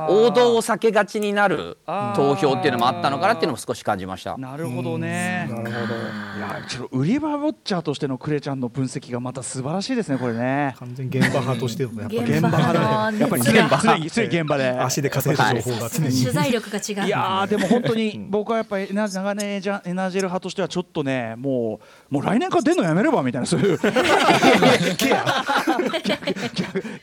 [0.08, 1.78] 王道を避けがちになる
[2.14, 4.36] 投票っていうのもあったのかなっていうのも少し感じました。
[4.36, 5.48] なるほどね。
[5.50, 5.94] なるほど。
[5.94, 10.76] いやちょっと売り場ウォッチャーとしてのクレちゃんの分析がまた素晴らしいですねこれね。
[10.78, 14.68] 完全に現場派としてのやっぱ現場派のやっぱり常に常に常に現場で。
[14.68, 16.10] 足で稼いだ情報が常に。
[16.10, 17.06] 取材力が違う。
[17.06, 23.78] いやーでも本当に僕はやっぱり長年エナジェル派としてはちょっとねもうもう来年から出んのやめればみたいなそういう。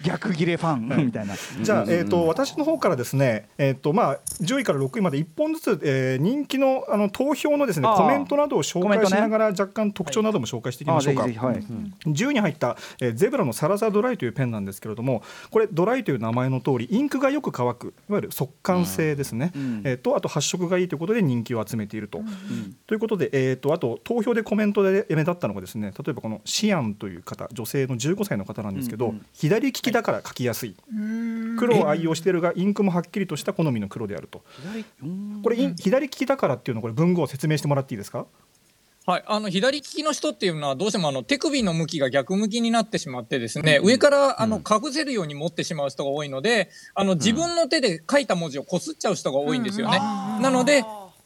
[0.03, 1.35] 逆ギレファンみたいな。
[1.61, 11.23] じゃあ、えー、と私の方からですね、えーとまあ、10位から6位まで1本ずつ、えー人気のあの投票のですねコメントなどを紹介しながら、若干特徴なども紹介していきましょうか。
[11.23, 11.63] あぜひぜひはい。
[12.11, 19.81] 10位に入った、えーゼブラのサラザドライというペンなんですけれどもこれドライという名前の通りインクがよく乾くいわゆる速乾性ですね、ん。
[19.83, 22.21] えーとあと発色がいいということで人気を集めていると。
[22.87, 30.75] ということで、えー、とあと投票でコメントで目立ったのがですね例えばこのシアンという方女性の15歳の方なんですけど、左利きだから書きやすい、
[31.57, 34.43] 黒を愛用しているがインクもはっきりとした好みの黒であると。
[35.43, 38.25] これ左利きだからっていうのをこれ文豪を説明してもらっていいですか？
[39.07, 49.97] はい、あの左利きの人っていうのはどうしてもあの手首の向きが逆向きになってしまってですね、上からあのかぶせるように持ってしまう人が多いのであの自分の手で書いた文字をこすっちゃう人が多いんですよね。
[49.97, 50.83] なので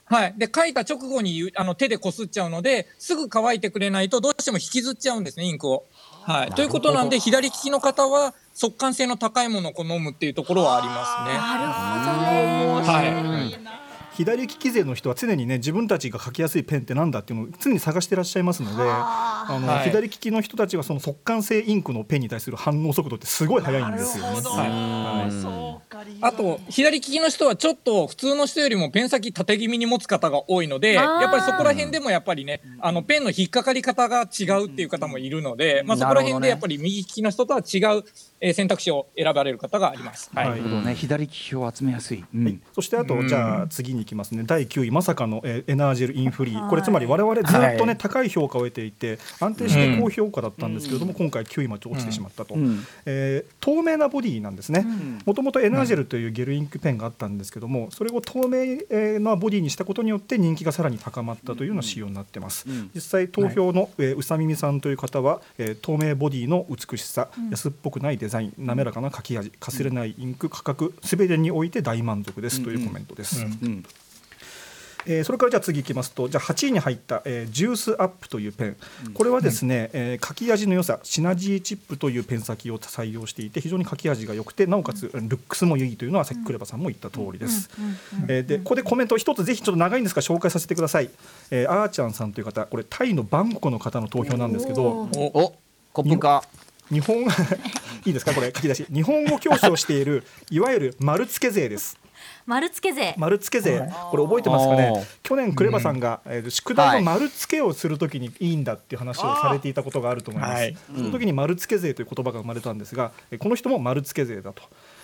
[0.08, 5.86] はい、で書いた直後にあの手でこすっちゃうのですぐ乾いてくれないとどうしても引きずっちゃうんですねインクを。
[6.24, 11.38] はい、ということなんで左利きの方は速乾性の高いものを好むっていうところはありますね。
[11.38, 12.88] なるほどね。
[12.88, 13.85] はい
[14.16, 19.60] 左利き勢の人は常にね自分たちが書きやすいペンってなんだっていうのを常に探してらっしゃいますのであ。
[19.60, 19.90] の、はい。
[19.90, 24.42] 左利きの人たちはその速乾性インクのペンに対する反応速度ってすごい速いんですよね。
[26.22, 38.04] あと左利きの人はちょっと普通の人よりもペン先縦気味に持つ方が多いのでやっぱりそこら辺でもやっぱりねあのペンの引っかかり方が違うっていう方もいるので、まあ、そこら辺でやっぱり右利きの人とは違う、
[38.40, 40.32] えー選択肢を選ばれる方があります。
[40.34, 40.50] はい。
[40.50, 40.60] はい。
[40.60, 40.96] なるほどね。
[40.96, 42.24] 左利き票を集めやすい。
[42.34, 42.44] うん。
[42.46, 42.60] はい。
[42.74, 44.44] そしてあと、じゃあ次に行きますね。
[44.46, 46.70] 第9位まさかの、えーエナージェルインフリー。
[46.70, 47.98] これつまり我々ずっとね、はい。
[47.98, 52.86] 高い評価を得ていて安定して高評価だったんですけれども、今回9位まで落ちてしまったと、ん。
[53.06, 54.86] えー透明なボディなんですね。
[55.26, 58.58] もともとエナージェェルというゲルインクペンがあったんですけどもそれを透明
[58.90, 73.84] えーなボディにしたことによって人気がさらに高まったというような仕様になってます、実際投票の、えーうさみみさんという方は、えー透明ボディの美しさ、安っぽくないデザイン滑らかな書き味かすれないインク価格すべてにおいて大満足ですというコメントです、うん
[75.06, 78.78] えーそれからじゃあ次いきますとじゃあ8位に入った、えージュースアップというペン。
[79.14, 87.70] これはですね、えー書き味の良さシナジーチップというペン先を採用していて非常に書き味が良くてなおかつルックスも良いというのはさっきクレバさんも言った通りです、
[88.28, 91.10] えーでここでコメント一つぜひちょっと長いんですが紹介させてください、
[91.52, 95.10] えー、あーちゃんさんという方これタイのバンコクの方の投票なんですけど。
[95.14, 95.56] お
[95.96, 96.44] コップ化
[96.92, 97.24] 日本
[98.06, 98.86] いいですかこれ書き出し。
[98.92, 101.98] 日本語教師をしているいわゆる丸付け税です。
[102.46, 103.16] 丸付け税。
[103.18, 103.80] 丸付け税。
[104.12, 104.94] これ覚えてますかね？
[105.24, 114.62] 去年クレバさんが、えー宿題の丸付けをするときにいいんだっていう話をされていたことがあると思います、はいその時に丸付け税という言葉が生まれたんですが、えーこの人も丸付け税だと、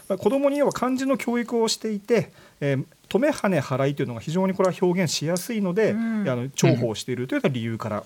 [0.08, 8.04] まあ、子供には漢字の教育をしていて、えー止め跳ね払いというのが非常にこれは表現しやすいので、あの重宝しているという理由から、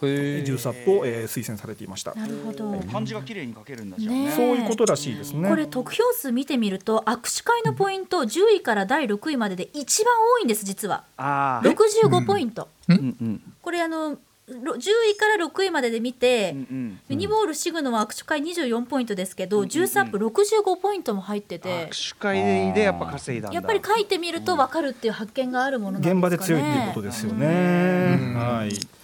[0.00, 0.58] ジュー。
[0.58, 2.78] スアップを、えー推薦されていました、なるほど。
[2.90, 4.24] 漢字が綺麗に書けるんだじゃあね。
[4.26, 5.48] ねそういうことらしいですね。
[5.48, 11.04] これ得票数見てみると握手会のポイント10位から第6位までで一番多いんです実は。
[11.16, 12.96] ああ65ポイント、うん。
[12.96, 13.42] うん。
[13.62, 17.00] これあのろ10位から6位までで見て、うんうん。
[17.08, 23.54] ユニボールシグノは握手会24ポイントですけど、ジュースアップ65ポイントも入ってて、握手会でやっぱ稼いだんだ。
[23.54, 26.18] やっぱり書いてみると分かるっていう発見があるものなんですかね。
[26.18, 28.34] 現場で強いということですよね。
[28.36, 29.03] はい。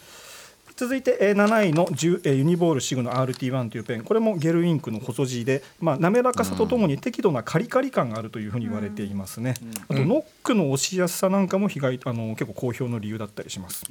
[0.80, 4.02] 続いて、えー、7位の10、えーユニボールシグの RT1 というペン。
[4.02, 9.56] これもゲルインクの細字で、まあ、滑らかさとともに適度なカリカリ感があるというふうに言われていますね、
[9.90, 13.84] あとノックの押しやすさなんかも被害あの結構好評の理由だったりします、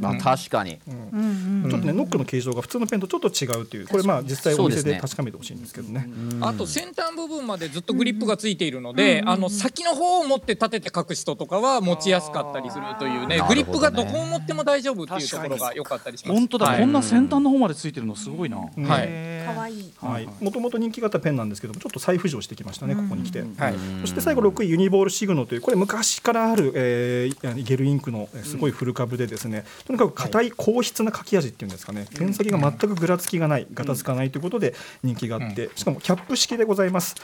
[0.00, 0.78] まあ確かに。
[0.86, 1.64] うん。
[1.64, 6.08] うんちょっとねノックの形状が普通のペンとちょっと違うというこれまあ実際お店で確かめてほしいんですけどね。
[6.42, 16.38] あと先端部分までずっとグリップがついているので、あの先の方を持って立てて書く人とかは持ちやすかったりするというねグリップがどこを持っても大丈夫っていうところが良かったりします。
[16.38, 16.80] 本当だ、はい。
[16.80, 18.70] こんな先端の方までついてるのすごいな、はい。
[18.76, 23.40] 可愛いはい、もともと人気があったペンなんですけどもちょっと再浮上してきましたね、ここに来て。
[23.40, 23.74] はい。
[24.02, 32.06] そして最後6位ユニボールシグノというこれ昔からある、えー、ゲルインクのえーすごい古株でですね、とにかく硬い硬質な書き味っていうんですかね。
[32.16, 37.14] ペン先が全くぐらつきがないガタつかないということで人気があって、しかもキャップ式でございます、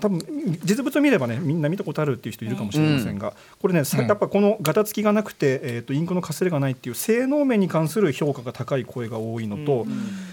[0.00, 0.20] 多分
[0.64, 9.86] 実物見ればねみんな見たことあるっていう人いるかもしれませんが、これねさやっぱこのガタつきがなくて、えー、とインクのかすれがないっていう性能面に関する評価が高い声が多いのと、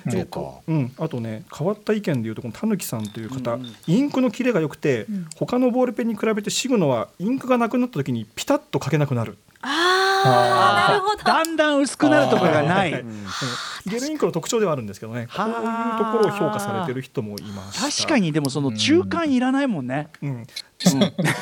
[0.07, 9.37] えーとうん、あとね変わった意見でいうとこのたぬきさんという方、インクの切れが良くて、他のボールペンに比べてシグノはインクがなくなった時にピタッと書けなくなる。
[9.63, 11.23] あーなるほど。
[11.23, 12.93] だんだん薄くなるとかがない。
[12.93, 13.25] うん。
[13.85, 18.05] ゲルインクの特徴ではあるんですけどねこういうところを評価されてる人もいました。
[18.05, 20.47] 確かにでもその中間いらないもんね、うん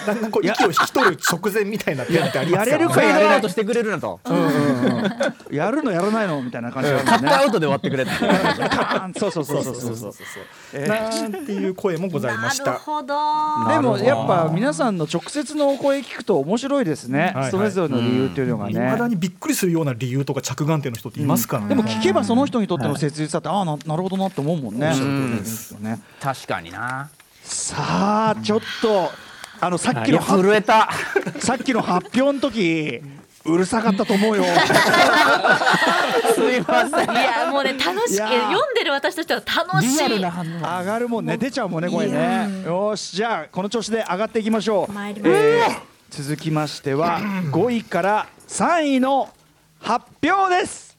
[0.06, 4.19] だんだんこう息を引き取る直前みたいなペンってありますからねやれるかフェードアウトしてくれるなと。
[5.52, 9.32] やるのやらないのみたいな感じカットアウトで終わってくれってカーンそう。
[9.32, 10.88] そうそうそうそうそう。
[10.88, 12.73] なんていう声もございました。
[12.73, 17.52] でもやっぱ皆さんの直接のお声聞くと面白いですね、はい。
[17.52, 18.73] それぞれの理由っていうのがい。
[18.73, 19.15] まだね。
[19.15, 21.69] にびっくりするような理由とか着眼点の人っていますからね。
[21.69, 24.93] でも聞けばその人にとっての切実さって、ああななるほどなって思うもんね。
[26.19, 27.10] 確かにな。
[27.43, 29.10] さあちょっと
[29.62, 30.89] あのさっきの震えた。
[31.39, 33.02] さっきの発表の時
[33.45, 34.43] うるさかったと思うよ。
[36.36, 37.12] すいません。
[37.12, 39.98] いやもうね楽しくい読んでる私としては楽しい。
[39.98, 40.80] リアルな反応。
[40.80, 42.63] 上がるもんね出ちゃうもんねこれいね。
[42.65, 44.93] よしじゃあこの調子で上がっていきましょう。
[44.93, 45.32] 参ります。
[45.32, 47.19] えー続きましては
[47.52, 49.30] 5位から3位の
[49.80, 50.98] 発表です。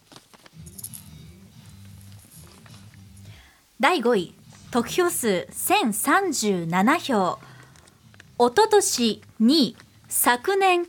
[3.80, 4.34] 第5位
[4.70, 7.38] 得票数1037票
[8.40, 9.76] 一昨年2位
[10.08, 10.86] 昨年3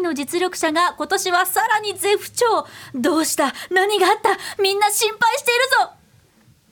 [0.00, 2.66] 位の実力者が今年はさらに絶不調。
[2.94, 3.54] どうした？
[3.70, 4.36] 何があった？
[4.62, 5.94] みんな心配しているぞ。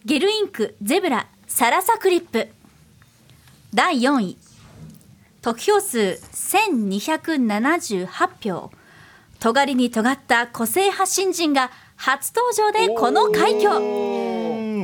[0.05, 2.48] ゲルインクゼブラサラサクリップ。
[3.72, 4.37] 第4位。
[5.40, 8.07] 得票数1278
[8.42, 8.70] 票。
[9.40, 13.81] 尖りに尖った個性派新人が初登場でこの快挙。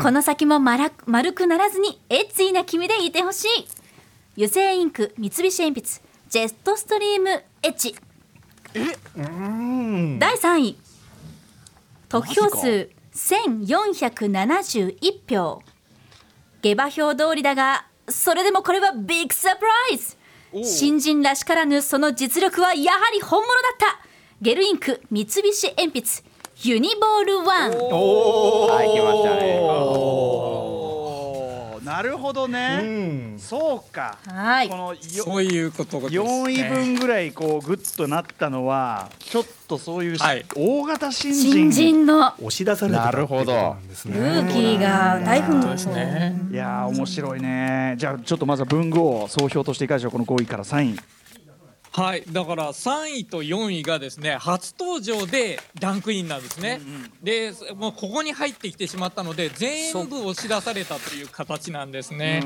[0.02, 3.68] この先も丸丸くならずにエッツィな君でいてほしい
[4.38, 7.96] 油性インク三菱鉛筆ジェットストリームエッジ。
[8.72, 10.78] 第3位。
[12.08, 14.94] 得票数1471
[15.28, 15.60] 票。
[16.62, 20.16] 下馬評通りだがそれでもこれはビッグサプライズ。
[20.62, 23.98] 新人らしからぬその実力はやはり本物だった。
[24.40, 25.42] ゲルインク三菱
[25.76, 26.22] 鉛筆
[26.62, 27.72] ユニボールワン。
[27.72, 30.87] はい来ましたね
[31.98, 33.38] ななるほどうね、ん。
[33.40, 34.18] そうか。
[34.24, 34.68] はい。
[34.68, 36.20] このよそういうことです、ね。
[36.20, 40.44] 4位分ぐらいこうグッとなったのはちょっとそういうはい。
[40.54, 44.14] 大型新新人人の押し出されてたなんですね。
[44.16, 46.38] ルーキーが大奮そうですね。
[46.52, 47.96] いやー面白いね。
[47.98, 50.12] じゃあちょっとまずは文具を総評としていかがでしょう。
[50.12, 51.00] この5位から3位
[51.98, 56.80] はい、だから3位と4位がですね初登場でランクインなんですね。
[57.24, 62.40] でもうここに入ってきてしまったので全部押し出されたという形なんですね。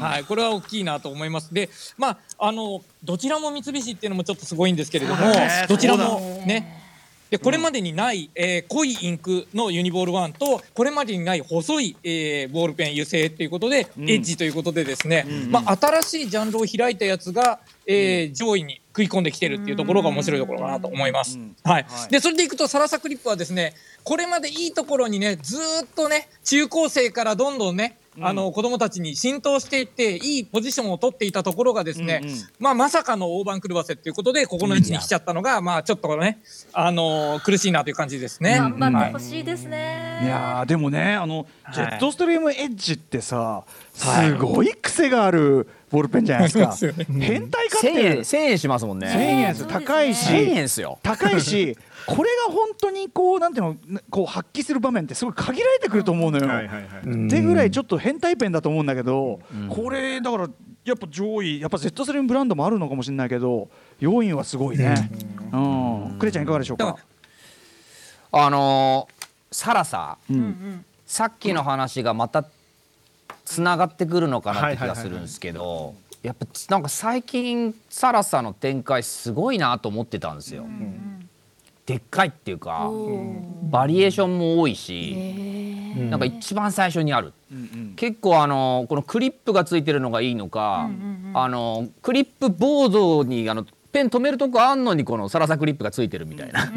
[0.00, 1.52] はい、これは大きいなと思います。
[1.52, 5.26] で、まああのどちらも三菱っていうのもちょっとすごいんですけれども
[5.68, 6.80] どちらもね。
[7.28, 21.38] でこれまでにない、えー濃いインクのユニボール1とこれまでにない細い、えーボールペン油性ということで、エッジということでですね、まあ、新しいジャンルを開いたやつが、えー上位に食い込んできてるっていうところが面白いところかなと思います。
[21.64, 32.36] はい、でそれでいくとサラサクリップはですねこれまでいいところにねずーっとね中高生からどんどんねあの子供たちに浸透していっていいポジションを取っていたところがですね、うんうん。
[32.60, 36.38] まあ、まさかの大番狂わせっていうことでここの位置に来ちゃったのが、まあ、ちょっとね、
[36.72, 38.56] あのー苦しいなという感じですね。
[38.56, 39.12] 頑張ってはい。
[39.12, 40.20] ほしいですね。
[40.22, 41.74] いやーでもねあの、い。
[41.74, 49.66] ジェットストリームエッジってさすごい癖があるボールペンじゃないですか、す変態かって1000円1000円しますもん1000ね円です。
[49.68, 50.32] 高いし。
[50.32, 50.98] 1000円ですよ。
[51.02, 56.46] 高いしこれが本当にこうなんていうのこう発揮する場面ってすごい限られてくると思うのよ。
[56.46, 59.38] ってぐらいちょっと変態ペンだと思うんだけど、
[59.70, 60.48] これだから
[60.84, 63.68] やっぱ上位やっぱ Z スリムブランドもあるのかもしれないけど
[64.00, 65.10] 4位はすごいね。
[65.52, 66.96] うん、クレちゃんいかがでしょうか？
[68.32, 70.18] あのーサラサ。
[70.28, 70.84] うんうん。
[71.06, 72.44] さっきの話がまた
[73.44, 80.64] つながってくるのかなって気がするんですけどやっぱなんか最近サラサの展開すごいなと思ってたんですよ。
[81.86, 82.90] でっかいっていうか
[83.64, 85.14] バリエーションも多いし
[86.10, 87.32] なんか一番最初にある。
[87.96, 90.88] 結構あのこのクリップがついてるのがいいのか、
[91.34, 96.64] あのクリップボードにあのペン止めるとこあんのにこのサラサクリップがついてるみたいな。
[96.64, 96.76] う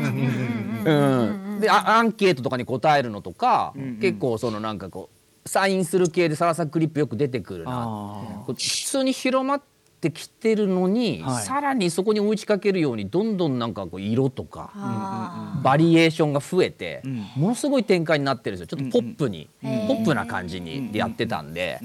[1.57, 5.16] んであアンケートとかに答えるのとか、結構そのなんかこう
[5.47, 9.61] サインする系でサラサクリップよく出てくるな普通に広まっ
[10.01, 11.43] てきてるのに、はい。
[11.43, 17.25] さらにそこに追いかけるようにどんどんなんかこう色とか、あバリエーションが増えて、ん。
[17.35, 18.77] ものすごい展開になってるんですよ。
[18.77, 21.79] ちょっとポップに、んポップな感じにでやってたんで、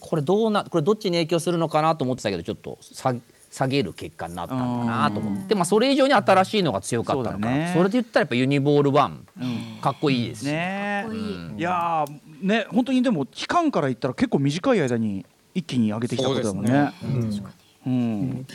[0.00, 3.14] これどうなこれどっちに影響するのかなと思ってたけどちょっと下
[3.50, 7.72] 下げる結果になったのかなと思って、まあ、それ以上に新しいのが強かったのかな。
[7.72, 11.06] それで言ったらやっぱユニボール1、かっこいいですし、ね
[11.56, 15.24] いやーね本当にでも期間から言ったら結構短い間に
[15.54, 16.92] 一気に上げてきたことだもんね。
[17.86, 18.46] うん。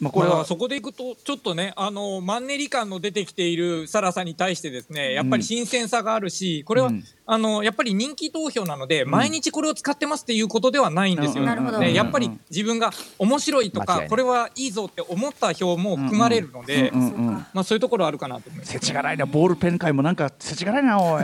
[0.00, 18.72] まあこれはそこでいくとちょっとねあのマンネリ感の出てきているサラさに対してですねやっぱり新鮮さがあるしこれは、うんあのやっぱり人気投票なので、毎日これを使ってますっていうことではないんですよ、ね、やっぱり自分が面白いとかこれはいいぞって思った票も含まれるので、うんうんうんまあ、そういうところあるかなと思います。
[18.72, 20.98] 世知辛いなボールペン界もなんか世知辛いな。
[20.98, 21.22] おい。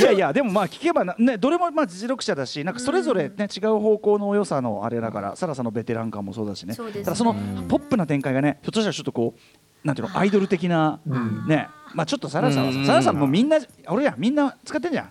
[0.00, 6.74] いやいやでもまあ聞けばなねどれもまあ実力者だしなんかそれぞれね違う方向の良さのあれだからサラさんのベテラン感もそうだしね。
[6.74, 7.34] そだその
[7.68, 9.40] ポップな展開がねひょっとしたらちょっとこう
[9.84, 11.00] なんていうのアイドル的な
[11.46, 11.68] ね。
[11.94, 15.10] まあちょっとサラさんはサラさんもみんな俺らみんな使ってんじゃん。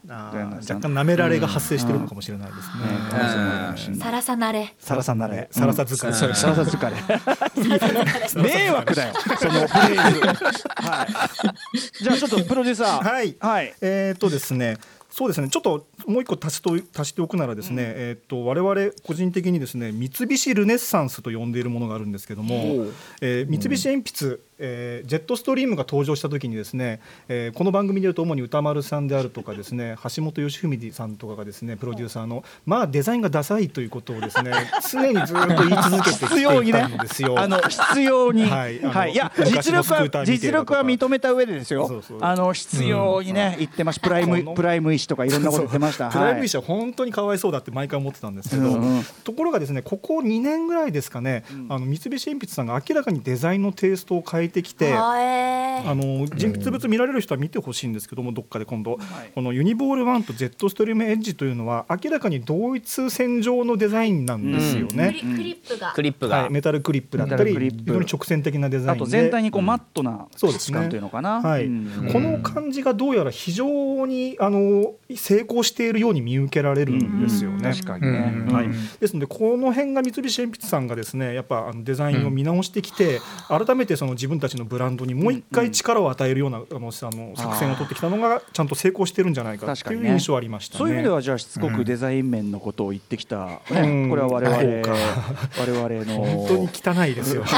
[0.68, 2.74] 若干なめられが発生してるのかもしれないですね。
[3.10, 3.92] かもしれないかもしれ。
[3.92, 4.76] ないさらさなれ。
[4.80, 6.14] サラさんなれサラサ使い。
[6.14, 8.42] サラさん疲れ。
[8.42, 9.14] 迷惑だよ。
[9.38, 10.20] そのフレーズ。
[10.76, 12.04] はい。
[12.04, 13.04] じゃあちょっとプロデューサー。
[13.04, 13.36] はい。
[13.40, 13.76] はい。
[13.82, 14.78] えーっとですね。
[15.12, 15.50] そうですね。
[15.50, 22.88] ちょっともう一個足しと足しておくならですね、えーっと我々個人的にですね、三菱ルネッサンスと呼んでいるものがあるんですけども、
[23.20, 34.52] えー三菱鉛筆、えージェットストリームが登場した時にですね、えーこの番組でいうと主に歌丸さんであるとかですね、 橋本義文さんとかがですね、プロデューサーのまあデザインがダサいということをですね、
[34.90, 37.40] 常にずっと言い続けて必要にきていたねんですよ。
[37.40, 38.76] あの必要に、ははい
[39.10, 41.88] い、い、いや昔実力は実力は認めた上でですよ。
[41.88, 44.08] そうそうあの必要にね、言ってました。
[44.08, 46.10] プライムプライム医師とかいろんなこと言ってました。
[46.10, 54.94] プライム医はい師は本当にかわいそうだって毎回思ってたんですけど、うんうんところがですねここ2年ぐらいですかね、あの三菱鉛筆さんが明らかにデザインのテイストを変えてきて。
[55.84, 59.00] あの人物物見られる人は見てほしいんですけどもどっかで今度、
[59.34, 65.12] このユニボール1とジェットストリームエッジというのは明らかに同一線上のデザインなんですよクね。
[65.14, 65.92] リクリップが。
[65.94, 66.02] ク。
[66.02, 69.04] リップが、はい、メタルクリップだったり非常に直線的なデザインで。
[69.04, 70.78] あと全体にこうマットなそうですね。
[70.78, 71.42] 質感というのかな。
[71.42, 71.66] はい。
[71.66, 72.10] うん。
[72.12, 77.72] この感じがどうやら非常にあの成功しているように見受けられるんですよね。
[77.72, 78.34] 確かにね。
[78.48, 78.54] うん。
[78.54, 90.10] はい、ですのでこの辺が三菱鉛筆さんがですねやっぱあのデザインを見直してきて、改めてその自分たちのブランドにもう一回力を与えるようなあのあの作戦を取ってきたのがちゃんと成功してるんじゃないかって確かにね。
[90.10, 90.80] いう印象ありましたね。
[90.80, 94.10] そういう意味ではじゃあしつこくデザイン面のことを言ってきた、ねうん。
[94.10, 97.44] これは我々我々の本当に汚いですよ。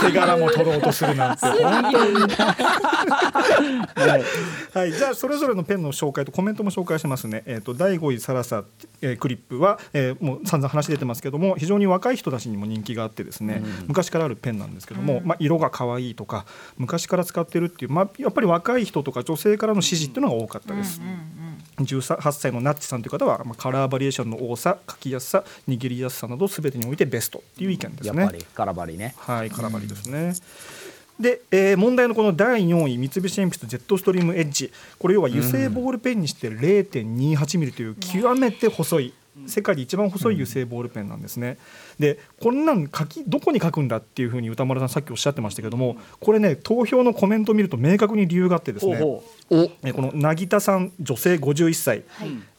[0.00, 1.46] 手柄も取ろうとするなんて。
[1.46, 2.16] 本当に。
[3.96, 4.24] はい、
[4.78, 7.42] はい、じゃあそれぞれのペンの紹介とコメントも紹介しますね。
[7.46, 8.64] えっ、と第5位サラサ、
[9.00, 16.46] えークリップは、えーもう散々話出てますけども非常に若い人たちにも人気があってですね、昔からあるペンなんですけども、まあ色が可愛いとか
[16.76, 21.00] 昔から使ってるっていうまあやっぱり若い人とか女性からの支持っていうのが多かったです。
[21.78, 28.22] 18歳のナッチさんという方は、まあ、カラーバリエーションの多さ書きやすさ握りやすさなど全てにおいてベストっていう意見ですね。
[28.22, 30.32] やっぱりカラバリねはい、カラバリですね。
[31.20, 39.14] で、えー問題のこの第4位三菱鉛筆ジェットストリームエッジこれ要は油性ボールペンにして0.28ミリという極めて細い
[39.46, 41.58] 世界で一番細い油性ボールペンなんですね。
[41.98, 48.94] でこんなん書きどこに書くんだっていうふうに歌丸さんさっきおっしゃってましたけどもこれね投票のコメントを見ると明確に理由があってですね。
[48.94, 52.02] えーこの凪田さん女性51歳、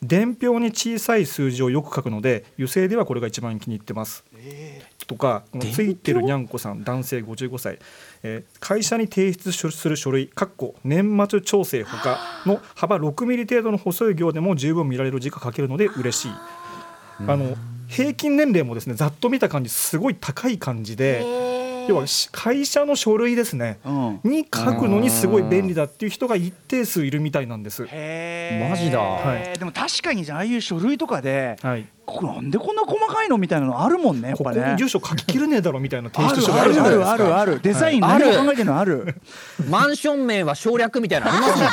[0.02, 4.24] 伝票に小さい数字をよく書くので油性ではこれが一番気に入ってます。
[5.08, 7.80] とかこのついてるにゃんこさん男性55歳、
[8.24, 16.32] えー会社に提出する書類かっこ年末調整ほかの幅6ミリ程度の細い行でも十分見られる字が書けるので嬉しい。
[17.26, 17.56] あの
[17.88, 21.24] 平均年齢もですねざっと見た感じすごい高い感じで
[21.88, 24.20] 要はし会社の書類ですね、うん。
[24.24, 27.84] に書くのにすごい便利だっていう人が一定数いるみたいなんです。
[27.84, 29.00] マジだ。
[29.00, 29.58] はい。
[29.58, 37.12] でも確かにじゃあああいう書類とかで、はい、これなんでこんな細かいのみたいなのあるもんねやっここぱねに住所書ききれねえだろみたいな提ある出書があるじゃないですか。
[37.12, 39.16] あるあるあるデザインはい何を考えてるのある。
[39.70, 41.68] マンション名は省略みたいなのありますね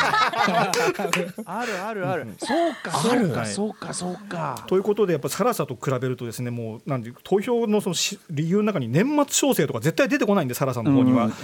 [1.46, 2.26] あるあるある。
[2.38, 4.64] そうかそうかはいそうかそうか。
[4.66, 11.30] ということでやっぱサラサと比べるとですねもうなんで投票のそのし理由の中に年末調整とか絶対出てこないんでサラさんの方には、うん。
[11.30, 11.36] ユ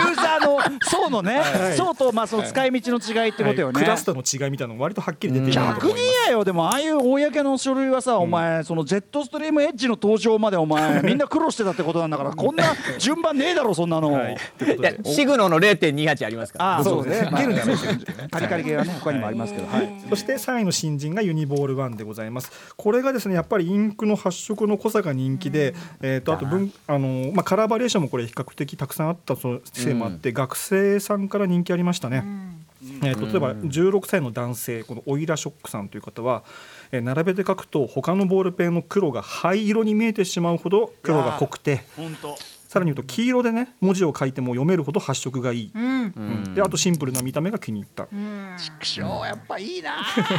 [0.00, 1.76] ーザーの層のね、はい。
[1.76, 3.84] 層とまあその使い道の違いってことよね、はい。
[3.84, 5.96] クラスターの違いみたいなのが割とはっきり出てる逆に思います。
[5.96, 12.64] 言えよでもああいう公の書類はさ、お前そのジェットストリームエッジの登場までお前 みんな苦労してたってことなんだからこんな
[12.98, 14.36] 順番ねえだろそんなの、はい。
[15.04, 16.64] シグノの0.28ありますから。
[16.64, 17.30] ああそうですね。
[17.32, 17.66] いけるんだよ
[18.32, 19.88] カリカリ系はね他にもありますけど、はい。
[20.08, 22.50] そして3位の新人がユニボール1でございます。
[22.76, 32.24] これがですねやっぱりインクの発色の濃さが人気で、えー、とあと文あの、まあ、カラーバリエーションもこれ比較的たくさんあったそせいもあって、学生さんから人気ありましたね。
[33.02, 36.44] えーと例えば16歳の男性このオイラショックさんという方は、
[36.92, 41.82] えー並べて書くと他のボールペンの黒が灰色に見えてしまうほど黒が濃くて
[42.70, 46.12] さらに言うと黄色でね文字を書いても読めるほど発色がいい、うん。
[46.16, 46.54] うん。
[46.54, 48.06] であとシンプルな見た目が気に入った、
[48.78, 49.96] くしょうやっぱいいな。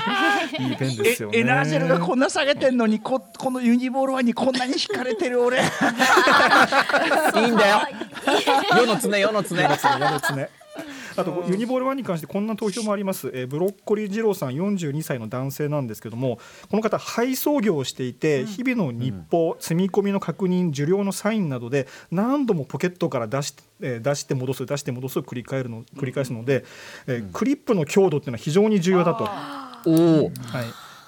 [0.57, 1.39] いいペンですよね。
[1.39, 5.59] エナージェルがこんな下げてんのにここのユニボールワンにこんなに惹かれてる俺。
[5.59, 7.81] いいんだよ。
[8.77, 9.55] 世の常世の常。
[9.57, 10.60] やですね。
[11.15, 16.39] あとユニボール1に関してこんな投票もあります、えーブロッコリー二郎さん42歳の男性なんですけども
[16.69, 26.65] この方配送業をしていて、日々の日報、積み込みの確認受領のサインなどで何度もポケットから出して、えー出して戻す出して戻すを繰り返るの繰り返すので、
[27.07, 29.23] えークリップの強度っていうのは非常に重要だと。
[29.89, 30.31] おおはい。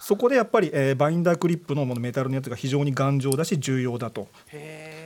[0.01, 4.27] そこでやっぱり、えーバインダークリップのものメタルのやつが非常に頑丈だし重要だと。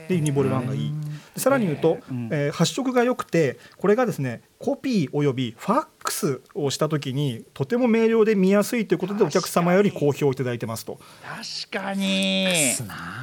[0.08, 0.92] でユニボール1がいい。
[1.34, 1.98] でさらに言うと、
[2.30, 10.98] えー発色が良くてこれがですねコピーおよびファックスをした時にとても明瞭で見やすいということでお客様より好評いただいてますと。
[11.70, 12.46] 確かに。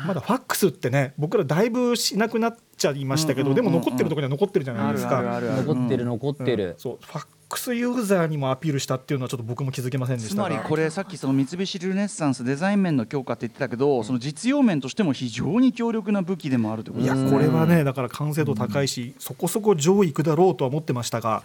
[0.08, 5.20] まだファックスってね僕らだいぶしなくなっちゃいましたけど、でも残ってるところには残ってるじゃないですか。
[5.20, 10.48] あるあるある残ってる残ってる、そうファックスユーザーにもアピールしたっていうのはちょっと僕も気づけませんでしたが。
[10.48, 21.44] つまりこれさっきその三菱ルネッサンスデザイン面の強化って言ってたけどその実用面としても非常に強力な武器でもあるということいやですこれはねだから完成度高いし、そこそこ上位いくだろうとは思ってましたが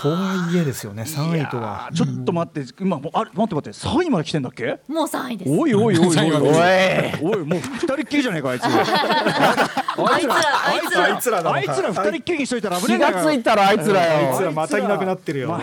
[0.00, 1.90] とはいえですよね3位とは。
[1.94, 4.64] ちょっと待って今もうあれ待って待って3位まで来てんだっけ？
[4.64, 5.50] ーもう3位です。
[5.50, 6.30] おいおいおいおいおい。
[6.32, 7.34] おい。
[7.34, 8.64] おいもう二人っきりじゃねえかあいつ。
[9.98, 15.58] あいつらあいつらあいつらだあいつら二人っきりにしといたら危ねえ気がついたらあいつらあいつよらまたいなくなってるよ。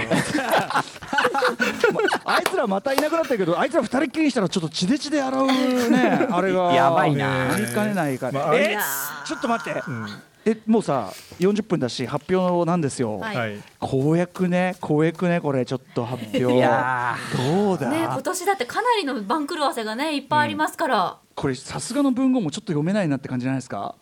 [2.25, 5.53] あいつらまたいなくなってるけどあいつら二人っきりにしたらちょっと血で血で洗うね
[6.31, 6.73] あれが。
[6.73, 7.25] やばいな。
[7.25, 8.77] やりかねないから、まあえ
[9.25, 9.83] ちょっと待って、
[10.45, 13.35] えもうさ40分だし発表なんですよ、はい。
[13.37, 13.57] はい。
[13.79, 16.53] 公約ね公約ねこれちょっと発表。
[16.55, 23.95] いやどうだ、ね今年だってかなりの番狂わせがねいっぱいありますから、これさすがの文言もちょっと読めないなって感じじゃないですか？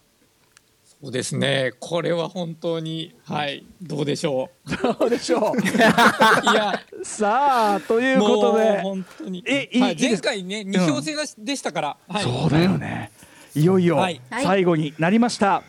[1.04, 1.74] そうですね。
[1.82, 4.52] これは本当にはいどうでしょ
[5.00, 5.58] どうでしょう。
[5.58, 9.44] う いやさあということもうで本当に。
[9.46, 12.24] えいいはい前回ね二票制でしたから、はい。
[12.24, 13.12] そうだよね。
[13.54, 14.22] いよいよはい。
[14.32, 15.62] 最後になりました、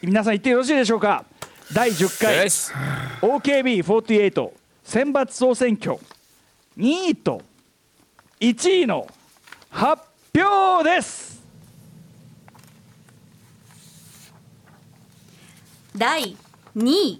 [0.00, 1.26] 皆さん言ってよろしいでしょうか。
[1.74, 2.38] 第10回。
[2.44, 2.72] よし。
[3.20, 4.50] OKB48
[4.84, 5.98] 選抜総選挙。
[6.78, 7.42] 2位と
[8.40, 9.06] 1位の
[9.68, 10.02] 発
[10.34, 11.37] 表です
[15.98, 16.36] 第
[16.76, 17.18] 2位。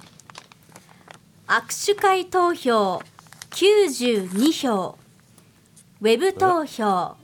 [1.48, 3.02] 握手会投票
[3.50, 4.96] 92票。
[6.00, 7.16] ウェブ投票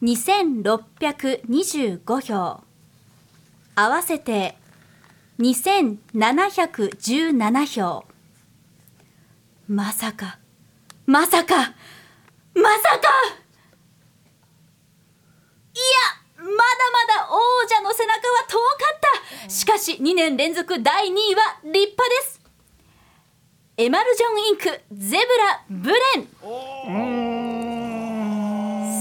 [0.00, 2.64] 2625票。
[3.74, 4.56] 合わせて
[5.38, 8.06] 2717票。
[9.68, 10.38] まさか。
[11.04, 11.56] まさか。
[11.56, 11.76] まさか。
[15.74, 16.21] いや！
[16.42, 16.54] まだ
[16.90, 17.38] まだ王
[17.68, 18.64] 者の背中は遠か
[18.96, 18.98] っ
[19.44, 19.50] た。
[19.50, 22.40] しかし2年連続第2位は立派です。
[23.76, 26.28] エマルジョンインクゼブラブレン。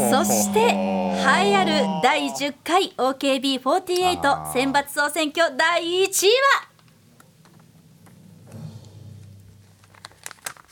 [0.10, 0.72] そして栄
[1.52, 1.72] えある
[2.02, 6.30] 第10回 OKB48 選抜総選挙第1位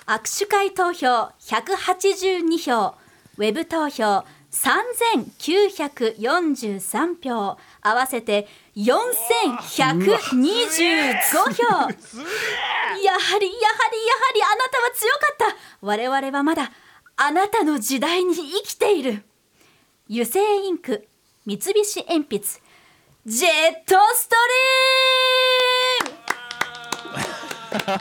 [0.07, 2.95] は握手会投票182票
[3.37, 4.25] ウェブ投票
[4.59, 7.57] 3943票。
[7.81, 8.45] 合わせて
[8.75, 8.91] 4125票。
[8.91, 8.97] や
[9.57, 9.63] は
[11.87, 11.95] りやは
[13.39, 13.47] りやはり
[14.43, 15.45] あなたは強かった。
[15.81, 16.71] 我々はまだ
[17.15, 19.23] あなたの時代に生きている。
[20.09, 21.07] 油性インク
[21.45, 22.39] 三菱鉛筆
[23.25, 23.51] ジェッ
[23.85, 24.35] トスト
[26.03, 26.13] リー
[27.93, 27.99] ム。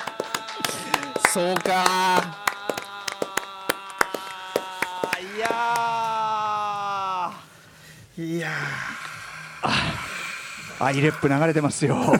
[1.30, 2.48] そうか
[5.38, 7.30] いや
[8.18, 8.58] いや
[10.80, 11.96] アイレップ流れてますよ。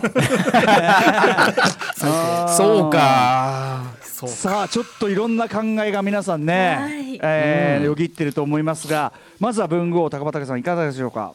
[2.56, 3.84] そうか。
[4.02, 7.20] さあちょっといろんな考えが皆さんね、はい。
[7.22, 11.34] えーよぎってると思いますがまずは文豪高畑さんいかがでしょうか？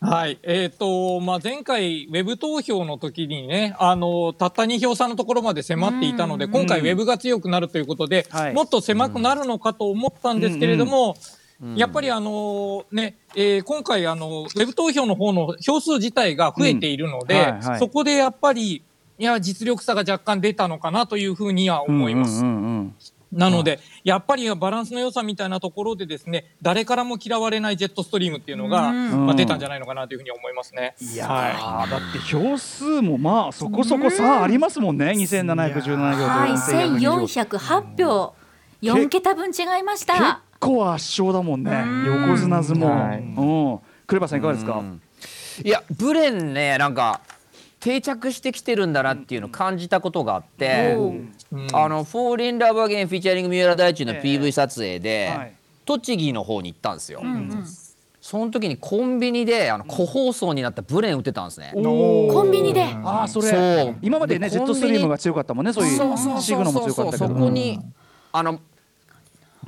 [0.00, 8.54] はい、えっ、と、まあ、前回、ウェブ投票の時にね、あの、たった2票差のところまで迫っていたので、今回、ウェブが強くなるということで、はい。
[8.54, 11.18] もっと狭くなるのかと思ったんですけれども、
[11.76, 17.40] やっぱりあのね、えー今回あの、ウェブ投票の方の票数自体が増えているので、うん。
[17.40, 17.78] はいはい。
[17.78, 18.82] そこでやっぱり、
[19.18, 22.42] いや、実力差が若干出たのかなというふうには思います。
[22.42, 22.94] うんうんうん
[23.32, 29.26] なので、やっぱりバランスの良さみたいなところでですね、誰からも嫌われないジェットストリームっていうのが、うん。
[29.26, 30.96] まあ、出たんじゃないのかなというふうに思いますね。
[31.00, 35.12] いやーだって票数もまあそこそこ差ありますもんね。
[35.16, 35.96] 2717票
[36.26, 38.34] はい、と1408 1408票、
[38.82, 40.66] 4桁分違いまし結た。
[40.66, 41.84] 構圧勝だもんね。
[42.06, 43.78] 横綱相撲、うん。
[44.06, 44.82] クレバさんいかがですか、
[45.64, 47.20] いやブレンねなんか
[47.80, 50.96] 定着してきてるんだなっていうのを感じたことがあって、
[51.72, 55.54] あの「フォーリンラブアゲンフィーチャリング三浦大知」の PV 撮影で、はい。
[55.86, 57.20] 栃木の方に行ったんですよ。
[58.20, 61.72] その時にコンビニであの個包装になったブレン売ってたんですね。
[61.74, 62.84] コンビニで？
[63.02, 63.96] ああそれそう。
[64.02, 65.96] 今までねでジェットストリームが強かったもんねそういう。
[65.96, 67.28] そうそうシグノも強かったけど。
[67.28, 67.80] そこに
[68.32, 68.60] あの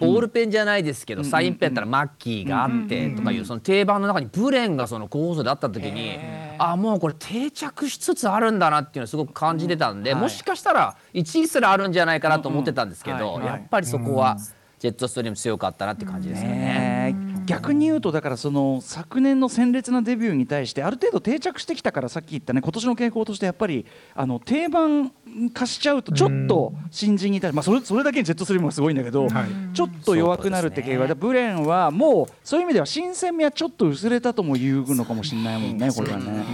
[0.06, 6.18] ボールペンじゃないですけど、サインペンやったらマッキーがあってとかいうその定番の中にブレンがその候補層であった時に、
[6.58, 14.36] あもうこれ定着しつつあるんだなっていうのをすごく感じてたんで、もしかしたら1位すらあるんじゃないかなと思ってたんですけど、やっぱりそこは
[14.78, 17.14] ジェットストリーム強かったなって感じですよね。
[17.52, 23.84] 逆に言うとだからその昨年の鮮烈なデビューに対してある程度定着してきたからさっき言ったね今年の傾向としてやっぱり
[24.14, 25.12] あの定番
[25.52, 29.28] 化しちゃうとちょっと新人に対して、まあ、それそれだけにジェットストリームがすごいんだけど、
[29.74, 36.44] ちょっと弱くなるって傾向でブレンはもうそういう意味では新鮮味はちょっと薄れたとも言うのかもしれないもんねこれはね。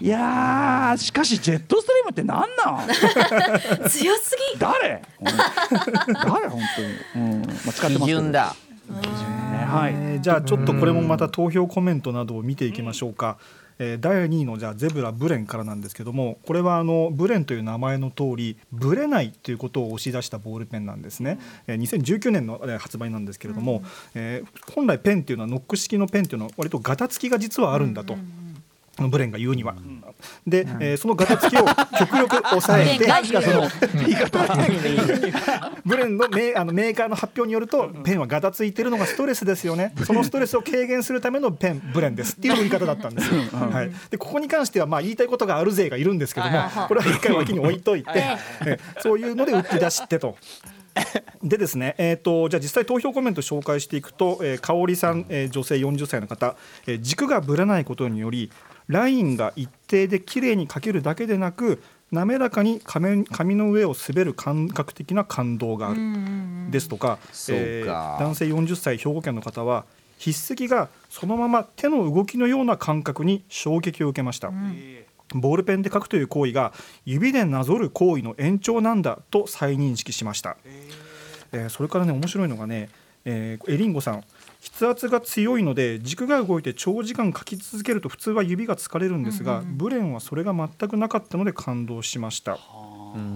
[0.00, 3.88] いやーしかしジェットストリームって何なん？
[3.88, 4.58] 強すぎ。
[4.58, 5.02] 誰？
[5.22, 6.48] 誰？
[6.48, 6.60] 本
[7.14, 7.42] 当に、うん。
[7.42, 8.54] まあ、使ってますけ基ど準だ。
[9.58, 9.64] ね。
[9.64, 13.38] はい、えーじゃあちょっとこれもまた投票コメントなどを見ていきましょうか、
[13.78, 23.82] えー第2位のじゃあゼブラブレンからなんですけどもこれはあのブレンという名前の通りブレないということを押し出したボールペンなんですね、えー2019年のえー発売なんですけれども、
[24.14, 28.16] えー本来ペンっていうのはノック式のペンっていうのは割とガタつきが実はあるんだと。
[28.96, 29.74] ブレンが言うには、
[30.46, 31.64] で、えーそのガタつきを
[31.98, 33.68] 極力抑えて確かその
[35.84, 39.92] ブレンのメーあのメーカーの発表によるとペンはガタついてるのがストレスですよね。
[40.04, 43.34] そのストレスを軽減するためのペンブレンですっていう言い方だったんです。
[43.34, 46.52] よ、はい、でここに関してはまあ言いたいことがある勢がいるんですけども
[46.88, 48.10] これは一回脇に置いといて
[48.64, 50.36] えそういうので打ち出してと。
[51.42, 58.50] でですね、えー、とじゃあ実際投票コメント紹介していくと、えー、香織さん、えー女性40歳の方、えー軸がぶれないことにより
[58.88, 61.82] ラインが一定で綺麗に描けるだけでなく
[62.12, 66.00] 滑らかに紙紙の上を滑る感覚的な感動がある。
[66.70, 68.16] ですとかそうか。
[68.20, 69.84] 男性40歳兵庫県の方は
[70.18, 74.52] 筆跡がそのまま手の動きのような感覚に衝撃を受けました。
[75.34, 76.72] ボールペンで書くという行為が
[77.04, 82.88] 指でなぞる行為の延長なんだと再認識しました、えーそれからね面白いのがね、
[83.24, 84.24] えーエリンゴさん
[84.64, 92.58] 筆圧が強いので軸が動いて長時間書き続けると普通は指が疲れるんですが、ブレンはそれが全くなかったので感動しました。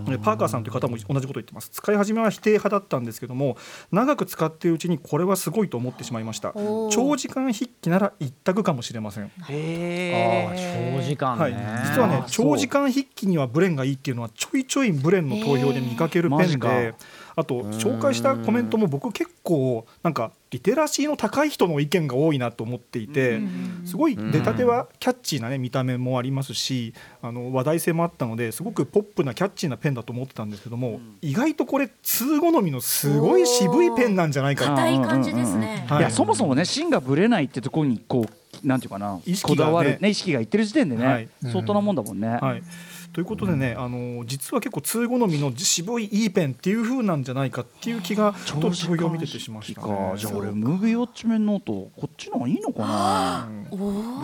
[0.06, 1.68] でパーカーさんという方も同じこと言ってます。
[1.68, 3.56] 使い始めは否定派だったんですけども
[3.92, 6.52] 長く使っているうちにこれはすごいと思ってしまいました。
[6.90, 9.24] 長時間筆記なら一択かもしれません。
[9.24, 11.52] ああ長時間ね、はい、
[11.86, 16.94] 実はね長時間筆記にはブレンがいいっていうのはちょいちょいブレンの投票で見かけるペンで
[17.38, 23.38] あと紹介したコメントも僕結構なんかリテラシーの高い人の意見が多いなと思っていて
[23.84, 35.86] すごい出たてはキャッチーな、ね、見た目もありますしあの話題性もあったのですごくポップなキャッチーなペンだと思ってたんですけども意外とこれ通好みのすごい渋いペンなんじゃないか硬い感じですね。
[35.88, 35.98] はい。
[36.00, 39.70] いやそもそもね芯がぶれないってところにこうなんていうかな意識がね。
[39.70, 41.28] こだわるね意識がいってる時点でね、はい。
[41.44, 42.62] 相当なもんだもんね、はい、
[43.12, 49.86] ということでね、あの実は結構通好みの渋いいいペンっていう風なんじゃないかっていう気がちょっと投票を見ててしました、ね。
[49.88, 50.16] か。
[50.16, 53.48] じゃあ俺ムービーウォッチメンノートこっちの方がいいのかな？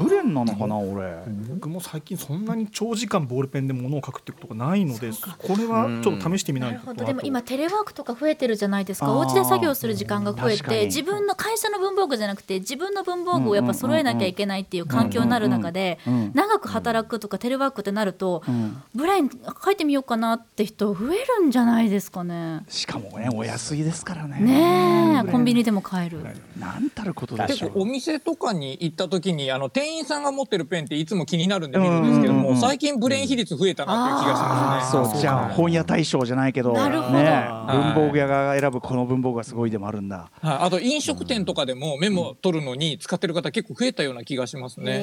[0.03, 1.13] ブレンなのかな俺。
[1.49, 6.95] 僕も最近そんなに長時間ボールペンで物を書くってことがないのでこれはちょっと試してみなないるほど。
[6.95, 9.13] となとでも今テレワークとか増えてるじゃないですか。
[9.13, 16.15] お家で作業する時間が増えて自分の会社の文房具じゃなくて自分の文房具をやっぱ揃えなきゃいけないっていう環境になる中でうん。
[16.15, 16.21] うん。
[16.21, 16.33] うん。
[16.35, 22.65] 長く働くとかテレワークってなるとんブレイン書いてみようかなって人増えるんじゃないですかね。
[22.69, 24.41] しかもねお安いですからね。
[24.41, 26.19] ねえコンビニでも買える。
[26.59, 27.69] なんたることでしょう。
[27.69, 35.11] 結構お店とかに行った時にあの店員さんが持ってるペンっていつも気になるんで見るんですけども最近ブレン比率増えたなっていう気がしますね。
[35.11, 35.21] そう。
[35.21, 37.19] じゃあ本屋大賞じゃないけどなるほど。
[37.19, 40.31] ね文房具屋が選ぶこの文房具がすごいでもあるんだ。
[40.41, 44.93] はい、あと飲食店とかでもメモ取るのに使ってる方結構増えたような気がしますね。
[44.93, 44.99] へ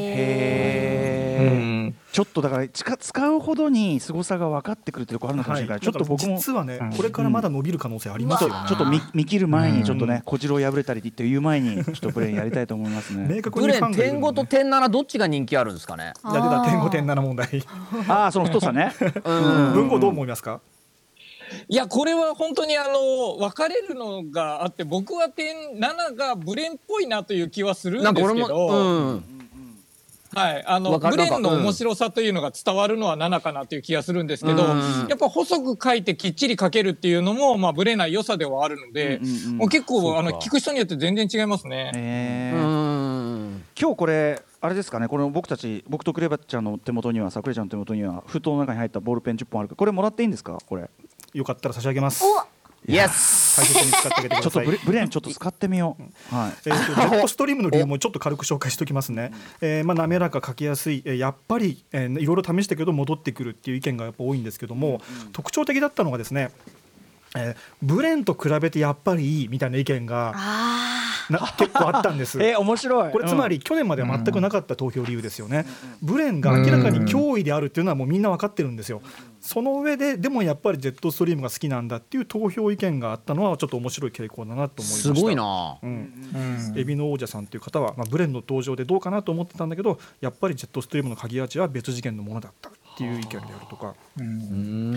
[1.41, 1.47] え。
[1.51, 1.95] うん。
[2.11, 8.55] ちょっとだから使使うほどに凄さが分かってくるってとこあるのかもしれない、ちょっと僕も実はね、これからまだ伸びる可能性ありますよね。
[8.67, 13.27] ちょっと見見切る前にちょっとね、小次郎破れたりって言う前にちょっとブレンやりたいと思いますね。
[13.35, 16.13] 明確ブレンにファン点5と点7どっちが人気あるんですかね？
[16.23, 17.63] いや出た点5点7問題。
[18.07, 18.93] ああその太さね。
[19.23, 20.61] 文豪どう思いますか？
[21.67, 29.23] いやこれは本当にあの分かれるのがあって僕は点7がブレンっぽいなという気はするんですけど、俺も、うん、
[30.33, 35.07] はい、あのわかるブレンの面白さというのが伝わるのは7かなという気がするんですけど、うん。
[35.09, 39.57] やっぱ細く書いてきっちり書けるっていうのも、まあ、ブレない良さではあるので、うんうんうん。
[39.57, 41.91] もう結構あの聞く人によって全然違いますね。
[41.95, 42.57] えー。
[42.57, 43.63] うん。
[43.79, 50.57] 今日これあれですかねこの僕たち僕とクレバちゃんの手元にはさくれちゃんの手元には封筒の中に入ったボールペン10本あるからこれもらっていいんですか？
[50.65, 50.89] これ。
[51.33, 52.23] よかったら差し上げます。
[52.87, 54.41] イエス大切に使ってあげてください。
[54.41, 54.79] ちょっとブレ。
[54.85, 55.97] ブレンちょっと使ってみよ
[56.31, 56.35] う。
[56.35, 56.53] はい。
[56.65, 59.31] えーと ジェットストリームの理由もちょっと軽く紹介しておきますね。
[59.61, 65.01] えーまあ滑らか書きやすい、えーやっぱり、えーいろいろ試したけど戻ってくるっていう意見がやっぱ多いんですけども、
[65.31, 66.49] 特徴的だったのがですね、
[67.35, 70.33] えーブレンと比べてやっぱりいいみたいな意見が
[71.31, 72.37] な結構あったんです。
[72.43, 75.65] えー面白いこれつまり去年までは全くなかった投票理由ですよね。
[76.01, 79.01] ブレンが明らかに脅威であるっていうのはもうみんな分かってるんですよ。
[79.39, 85.15] その上ででもやっぱりジェットストリームが好きなんだっていう投票意見があったのはちょっと面白い傾向だなと思いました。
[85.15, 86.13] すごいなうん、
[86.75, 92.71] エビの王者さんという方は、まあ、ブレンの登場でどうかなと思ってたんだけどやっぱりジェットストリームの鍵アーチは別次元のものだった
[93.01, 93.95] っていう意見であるとか。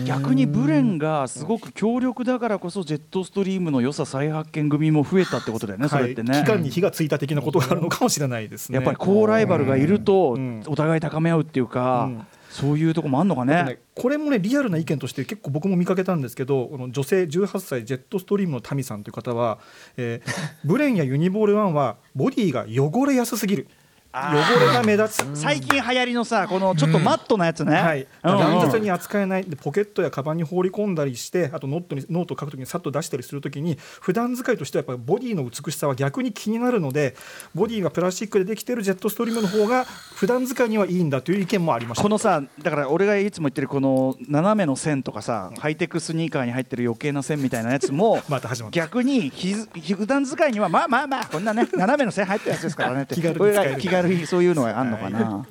[0.05, 8.75] 逆にブレンがすごく強力だからこそジェットストリームの良さ再発見組も増えたってことだよねそれってね、はい、期間に火がついた的なことがあるのかもしれないですね。
[8.75, 12.27] やっぱり好ライバルがいるとうんお互い高め合うっていうか、うん。
[12.55, 13.63] そういうとこもあんのかね。
[13.63, 19.59] ねこれもねリアルな意見として結構僕も見かけたんですけどこの女性18歳ジェットストリームのタミさんという方は、
[19.97, 20.31] えー
[20.63, 23.67] ブレンやユニボール1はボディが汚れやすすぎる
[24.15, 25.35] 汚れが目立つ。
[25.35, 29.43] 最近流行りのさこのちょっとマットなやつね、乱雑に扱えない。
[29.43, 37.15] でポケットやカバンに放り込んだりしてあとノートにノートを書くときにさっと出したりするときに普段使いとしてはやっぱりボディの美しさは逆に気になるので
[37.53, 42.03] ボディがプラスチックでできているジェットストリームの方が普段使いにはいいんだという意見もありました。
[42.03, 48.75] このさだから俺がいつも言ってるこの斜めの線とかさハイテクスニーカーに入ってる余計な線みたいなやつも また始まった。
[48.75, 53.15] 逆に普段使いにはまあまあまあこんなね斜めの線入ってるやつですからねって。
[53.79, 55.45] 気軽に軽にそういうのはあんのかな、は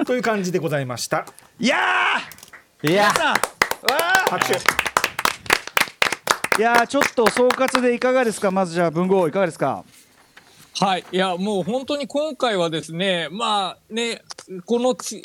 [0.00, 0.04] い。
[0.04, 1.24] という感じでございました。
[1.60, 2.90] い、やー！
[2.90, 3.12] いや。
[4.28, 4.54] 拍手。
[4.54, 4.82] ー
[6.58, 8.50] いやーちょっと総括でいかがですか？
[8.50, 9.84] まずじゃあ文豪いかがですか？
[10.80, 14.22] はい、いやもう本当に今回はですね、まあね、
[14.66, 15.22] このち、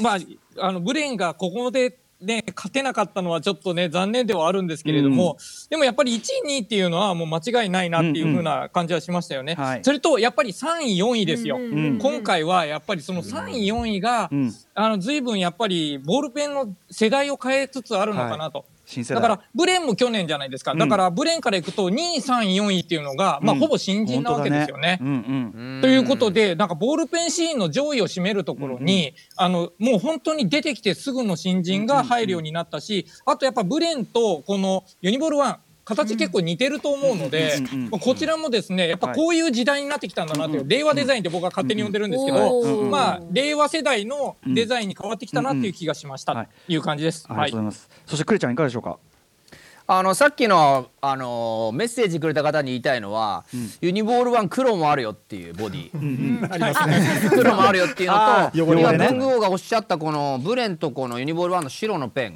[0.00, 0.18] まあ、
[0.58, 5.36] あのブレンがここでね、勝てなかったのはちょっとね、残念ではあるんですけれども、
[5.70, 9.54] でもやっぱり1位、2位っていうのはもう間違いないなっていう風な感じはしましたよね。
[9.54, 11.58] はいそれと、やっぱり3位、4位ですよ。
[11.58, 18.64] ん今回はやっぱりその3位、4位が、んあの、随分やっぱりボールペンの世代を変えつつあるのかなと。
[18.64, 18.73] 新世代
[19.14, 20.74] だから、ブレンも去年じゃないですか。
[20.74, 23.60] だから、ブレンからいくと、2位、3位、4位っていうのが、まあ、うん。
[23.60, 24.98] ほぼ新人なわけですよね。
[25.00, 25.80] 本当だうんうん。
[25.82, 37.58] ということで、なんかボールペンシーンの上位を占めるところに、あの、もう本当に出てきてすぐの新人が入るようになったし、あとやっぱブレンとこのユニボール1、形結構似てると思うので、
[37.90, 47.26] まあこちらもですね、やっぱこういう時代になってきたんだなという、令和デザインって僕は勝手に呼んでるんですけど、うんまあ、令和世代のデザインに変わってきたなっていう気がしました、うんうんという感じです。
[47.28, 48.98] ありがとうございます、そしてクレちゃんいかがでしょうか
[49.86, 53.44] あのさっきのあのメッセージくれた方に言いたいのは、
[53.82, 57.30] ユニボール1黒もあるよっていうボディ、ありますね。
[57.30, 62.34] 黒もあるよっていうのあと今文具王がおっしゃったこのブレンとこのユニボール1の白のペン、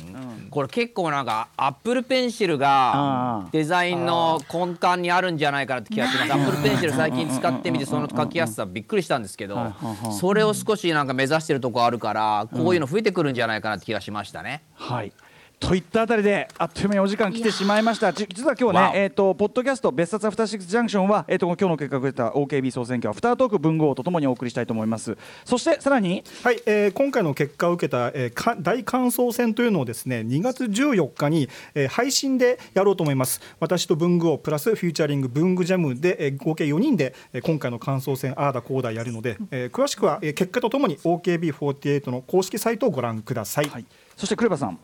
[0.50, 6.32] これ結構なんかアップルペンシルがデザインの根幹にあるんじゃないかなって気がします。
[6.32, 9.72] アップルペンシル最近使ってみてその書きやすさびっくりしたんですけど
[10.18, 14.62] それを少しなんか目指してるとこあるからこういうの増えてくるんじゃないかなって気がしましたね。
[14.74, 15.12] はい
[15.60, 18.12] といったあたりであっという間にお時間来てしまいました。
[18.12, 25.18] じ実は今日ねえっ、とポッドキャスト別冊アフターシックスジャンクションはえっ、と今日の結果が出た OKB 総選挙アフタートーク文豪とともにお送りしたいと思います。
[25.44, 33.40] そしてさらにはい、えー今回の結果を受けた、えーか大感想戦というのをですね2月14日に、えー配信でやろうと思います。
[33.58, 43.84] 私と文具王プラスフューチャリング文具ジャムで、えー合計4人で、えー今回の感想戦あーだこうだやるので、えー詳しくは、えー結果とともに OKB48 の公式サイトをご覧ください、はい。
[44.16, 44.78] そしてクレバさん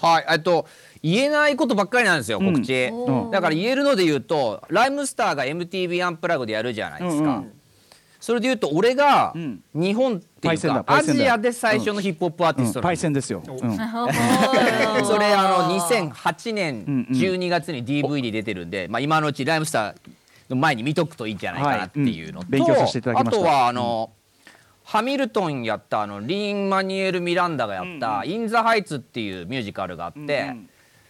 [0.00, 0.66] はい、えっと
[1.02, 3.30] 言えないことばっかりなんですよ告知、うん。
[3.30, 7.52] だから言えるので言うとライムスターが MTV アンプラグでやるじゃないですか、うんうん。
[8.20, 9.62] それで言うと俺がん。
[9.74, 13.56] 日本っていうか、アジアで最初のヒップホップアーティストパイセンですよ、うん。
[15.04, 17.16] それあの2008年うんうん。
[17.16, 19.94] 12月に DVD 出てるんで、まあ、今のうちライムスター
[20.48, 22.50] の前に見とくといいんじゃないかなっていうのと、はいうん。
[22.50, 23.40] 勉強させていただきました。
[23.42, 24.10] あとはあの、
[24.84, 30.54] ハミルトンやったあのリーン・マニュエル・ミランダがやった「イン・ザ・ハイツ」っていうミュージカルがあって、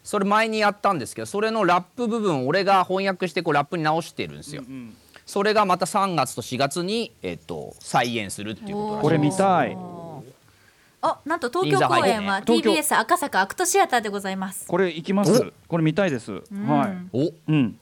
[0.03, 4.63] それ前にやったんですけどそれのラップ部分俺が翻訳してこうラップに直してるんですよ。
[5.27, 9.77] それがまた3月と4月に、えっと再演するっていうことらしいこれ見たい。
[11.01, 14.67] あ、なんと東京公演は TBS 赤坂アクトシアターでございます。
[14.67, 15.53] これ行きます？
[15.69, 16.43] これ見たいです、はい。
[17.13, 17.33] お。
[17.49, 17.79] うん、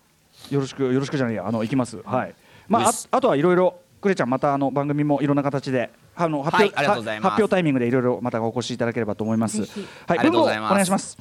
[0.51, 1.47] よろしくよろしくじゃないや。
[1.47, 2.01] あの行きます。
[2.05, 2.35] はい。
[2.69, 9.63] まああとはいろいろクレちゃんまたあの番組もいろんな形であの発表、はい発表タイミングでいろいろまたお越しいただければと思います。
[9.63, 9.67] は
[10.17, 10.19] い。
[10.19, 11.17] ありがとうございます文豪お願いします。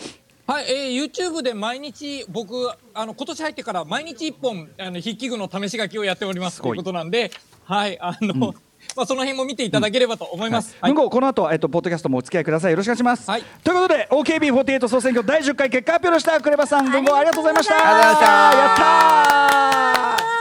[0.47, 7.31] はい、えー、YouTube で毎日僕あの今年入ってから毎日一本あの筆記具の試し書きをやっておりますということなんで、
[7.63, 8.53] はいあの、
[8.97, 10.75] まあその辺も見ていただければと思います。
[10.81, 12.71] はい文豪この後えっとポッドキャストもお付き合いください。
[12.71, 13.29] よろしくお願いします。
[13.29, 16.41] はいということで OKB48 総選挙第10回結果発表でした。
[16.41, 17.75] クレバさん文豪ありがとうございました。
[17.75, 20.40] ありがとうございましたやったー。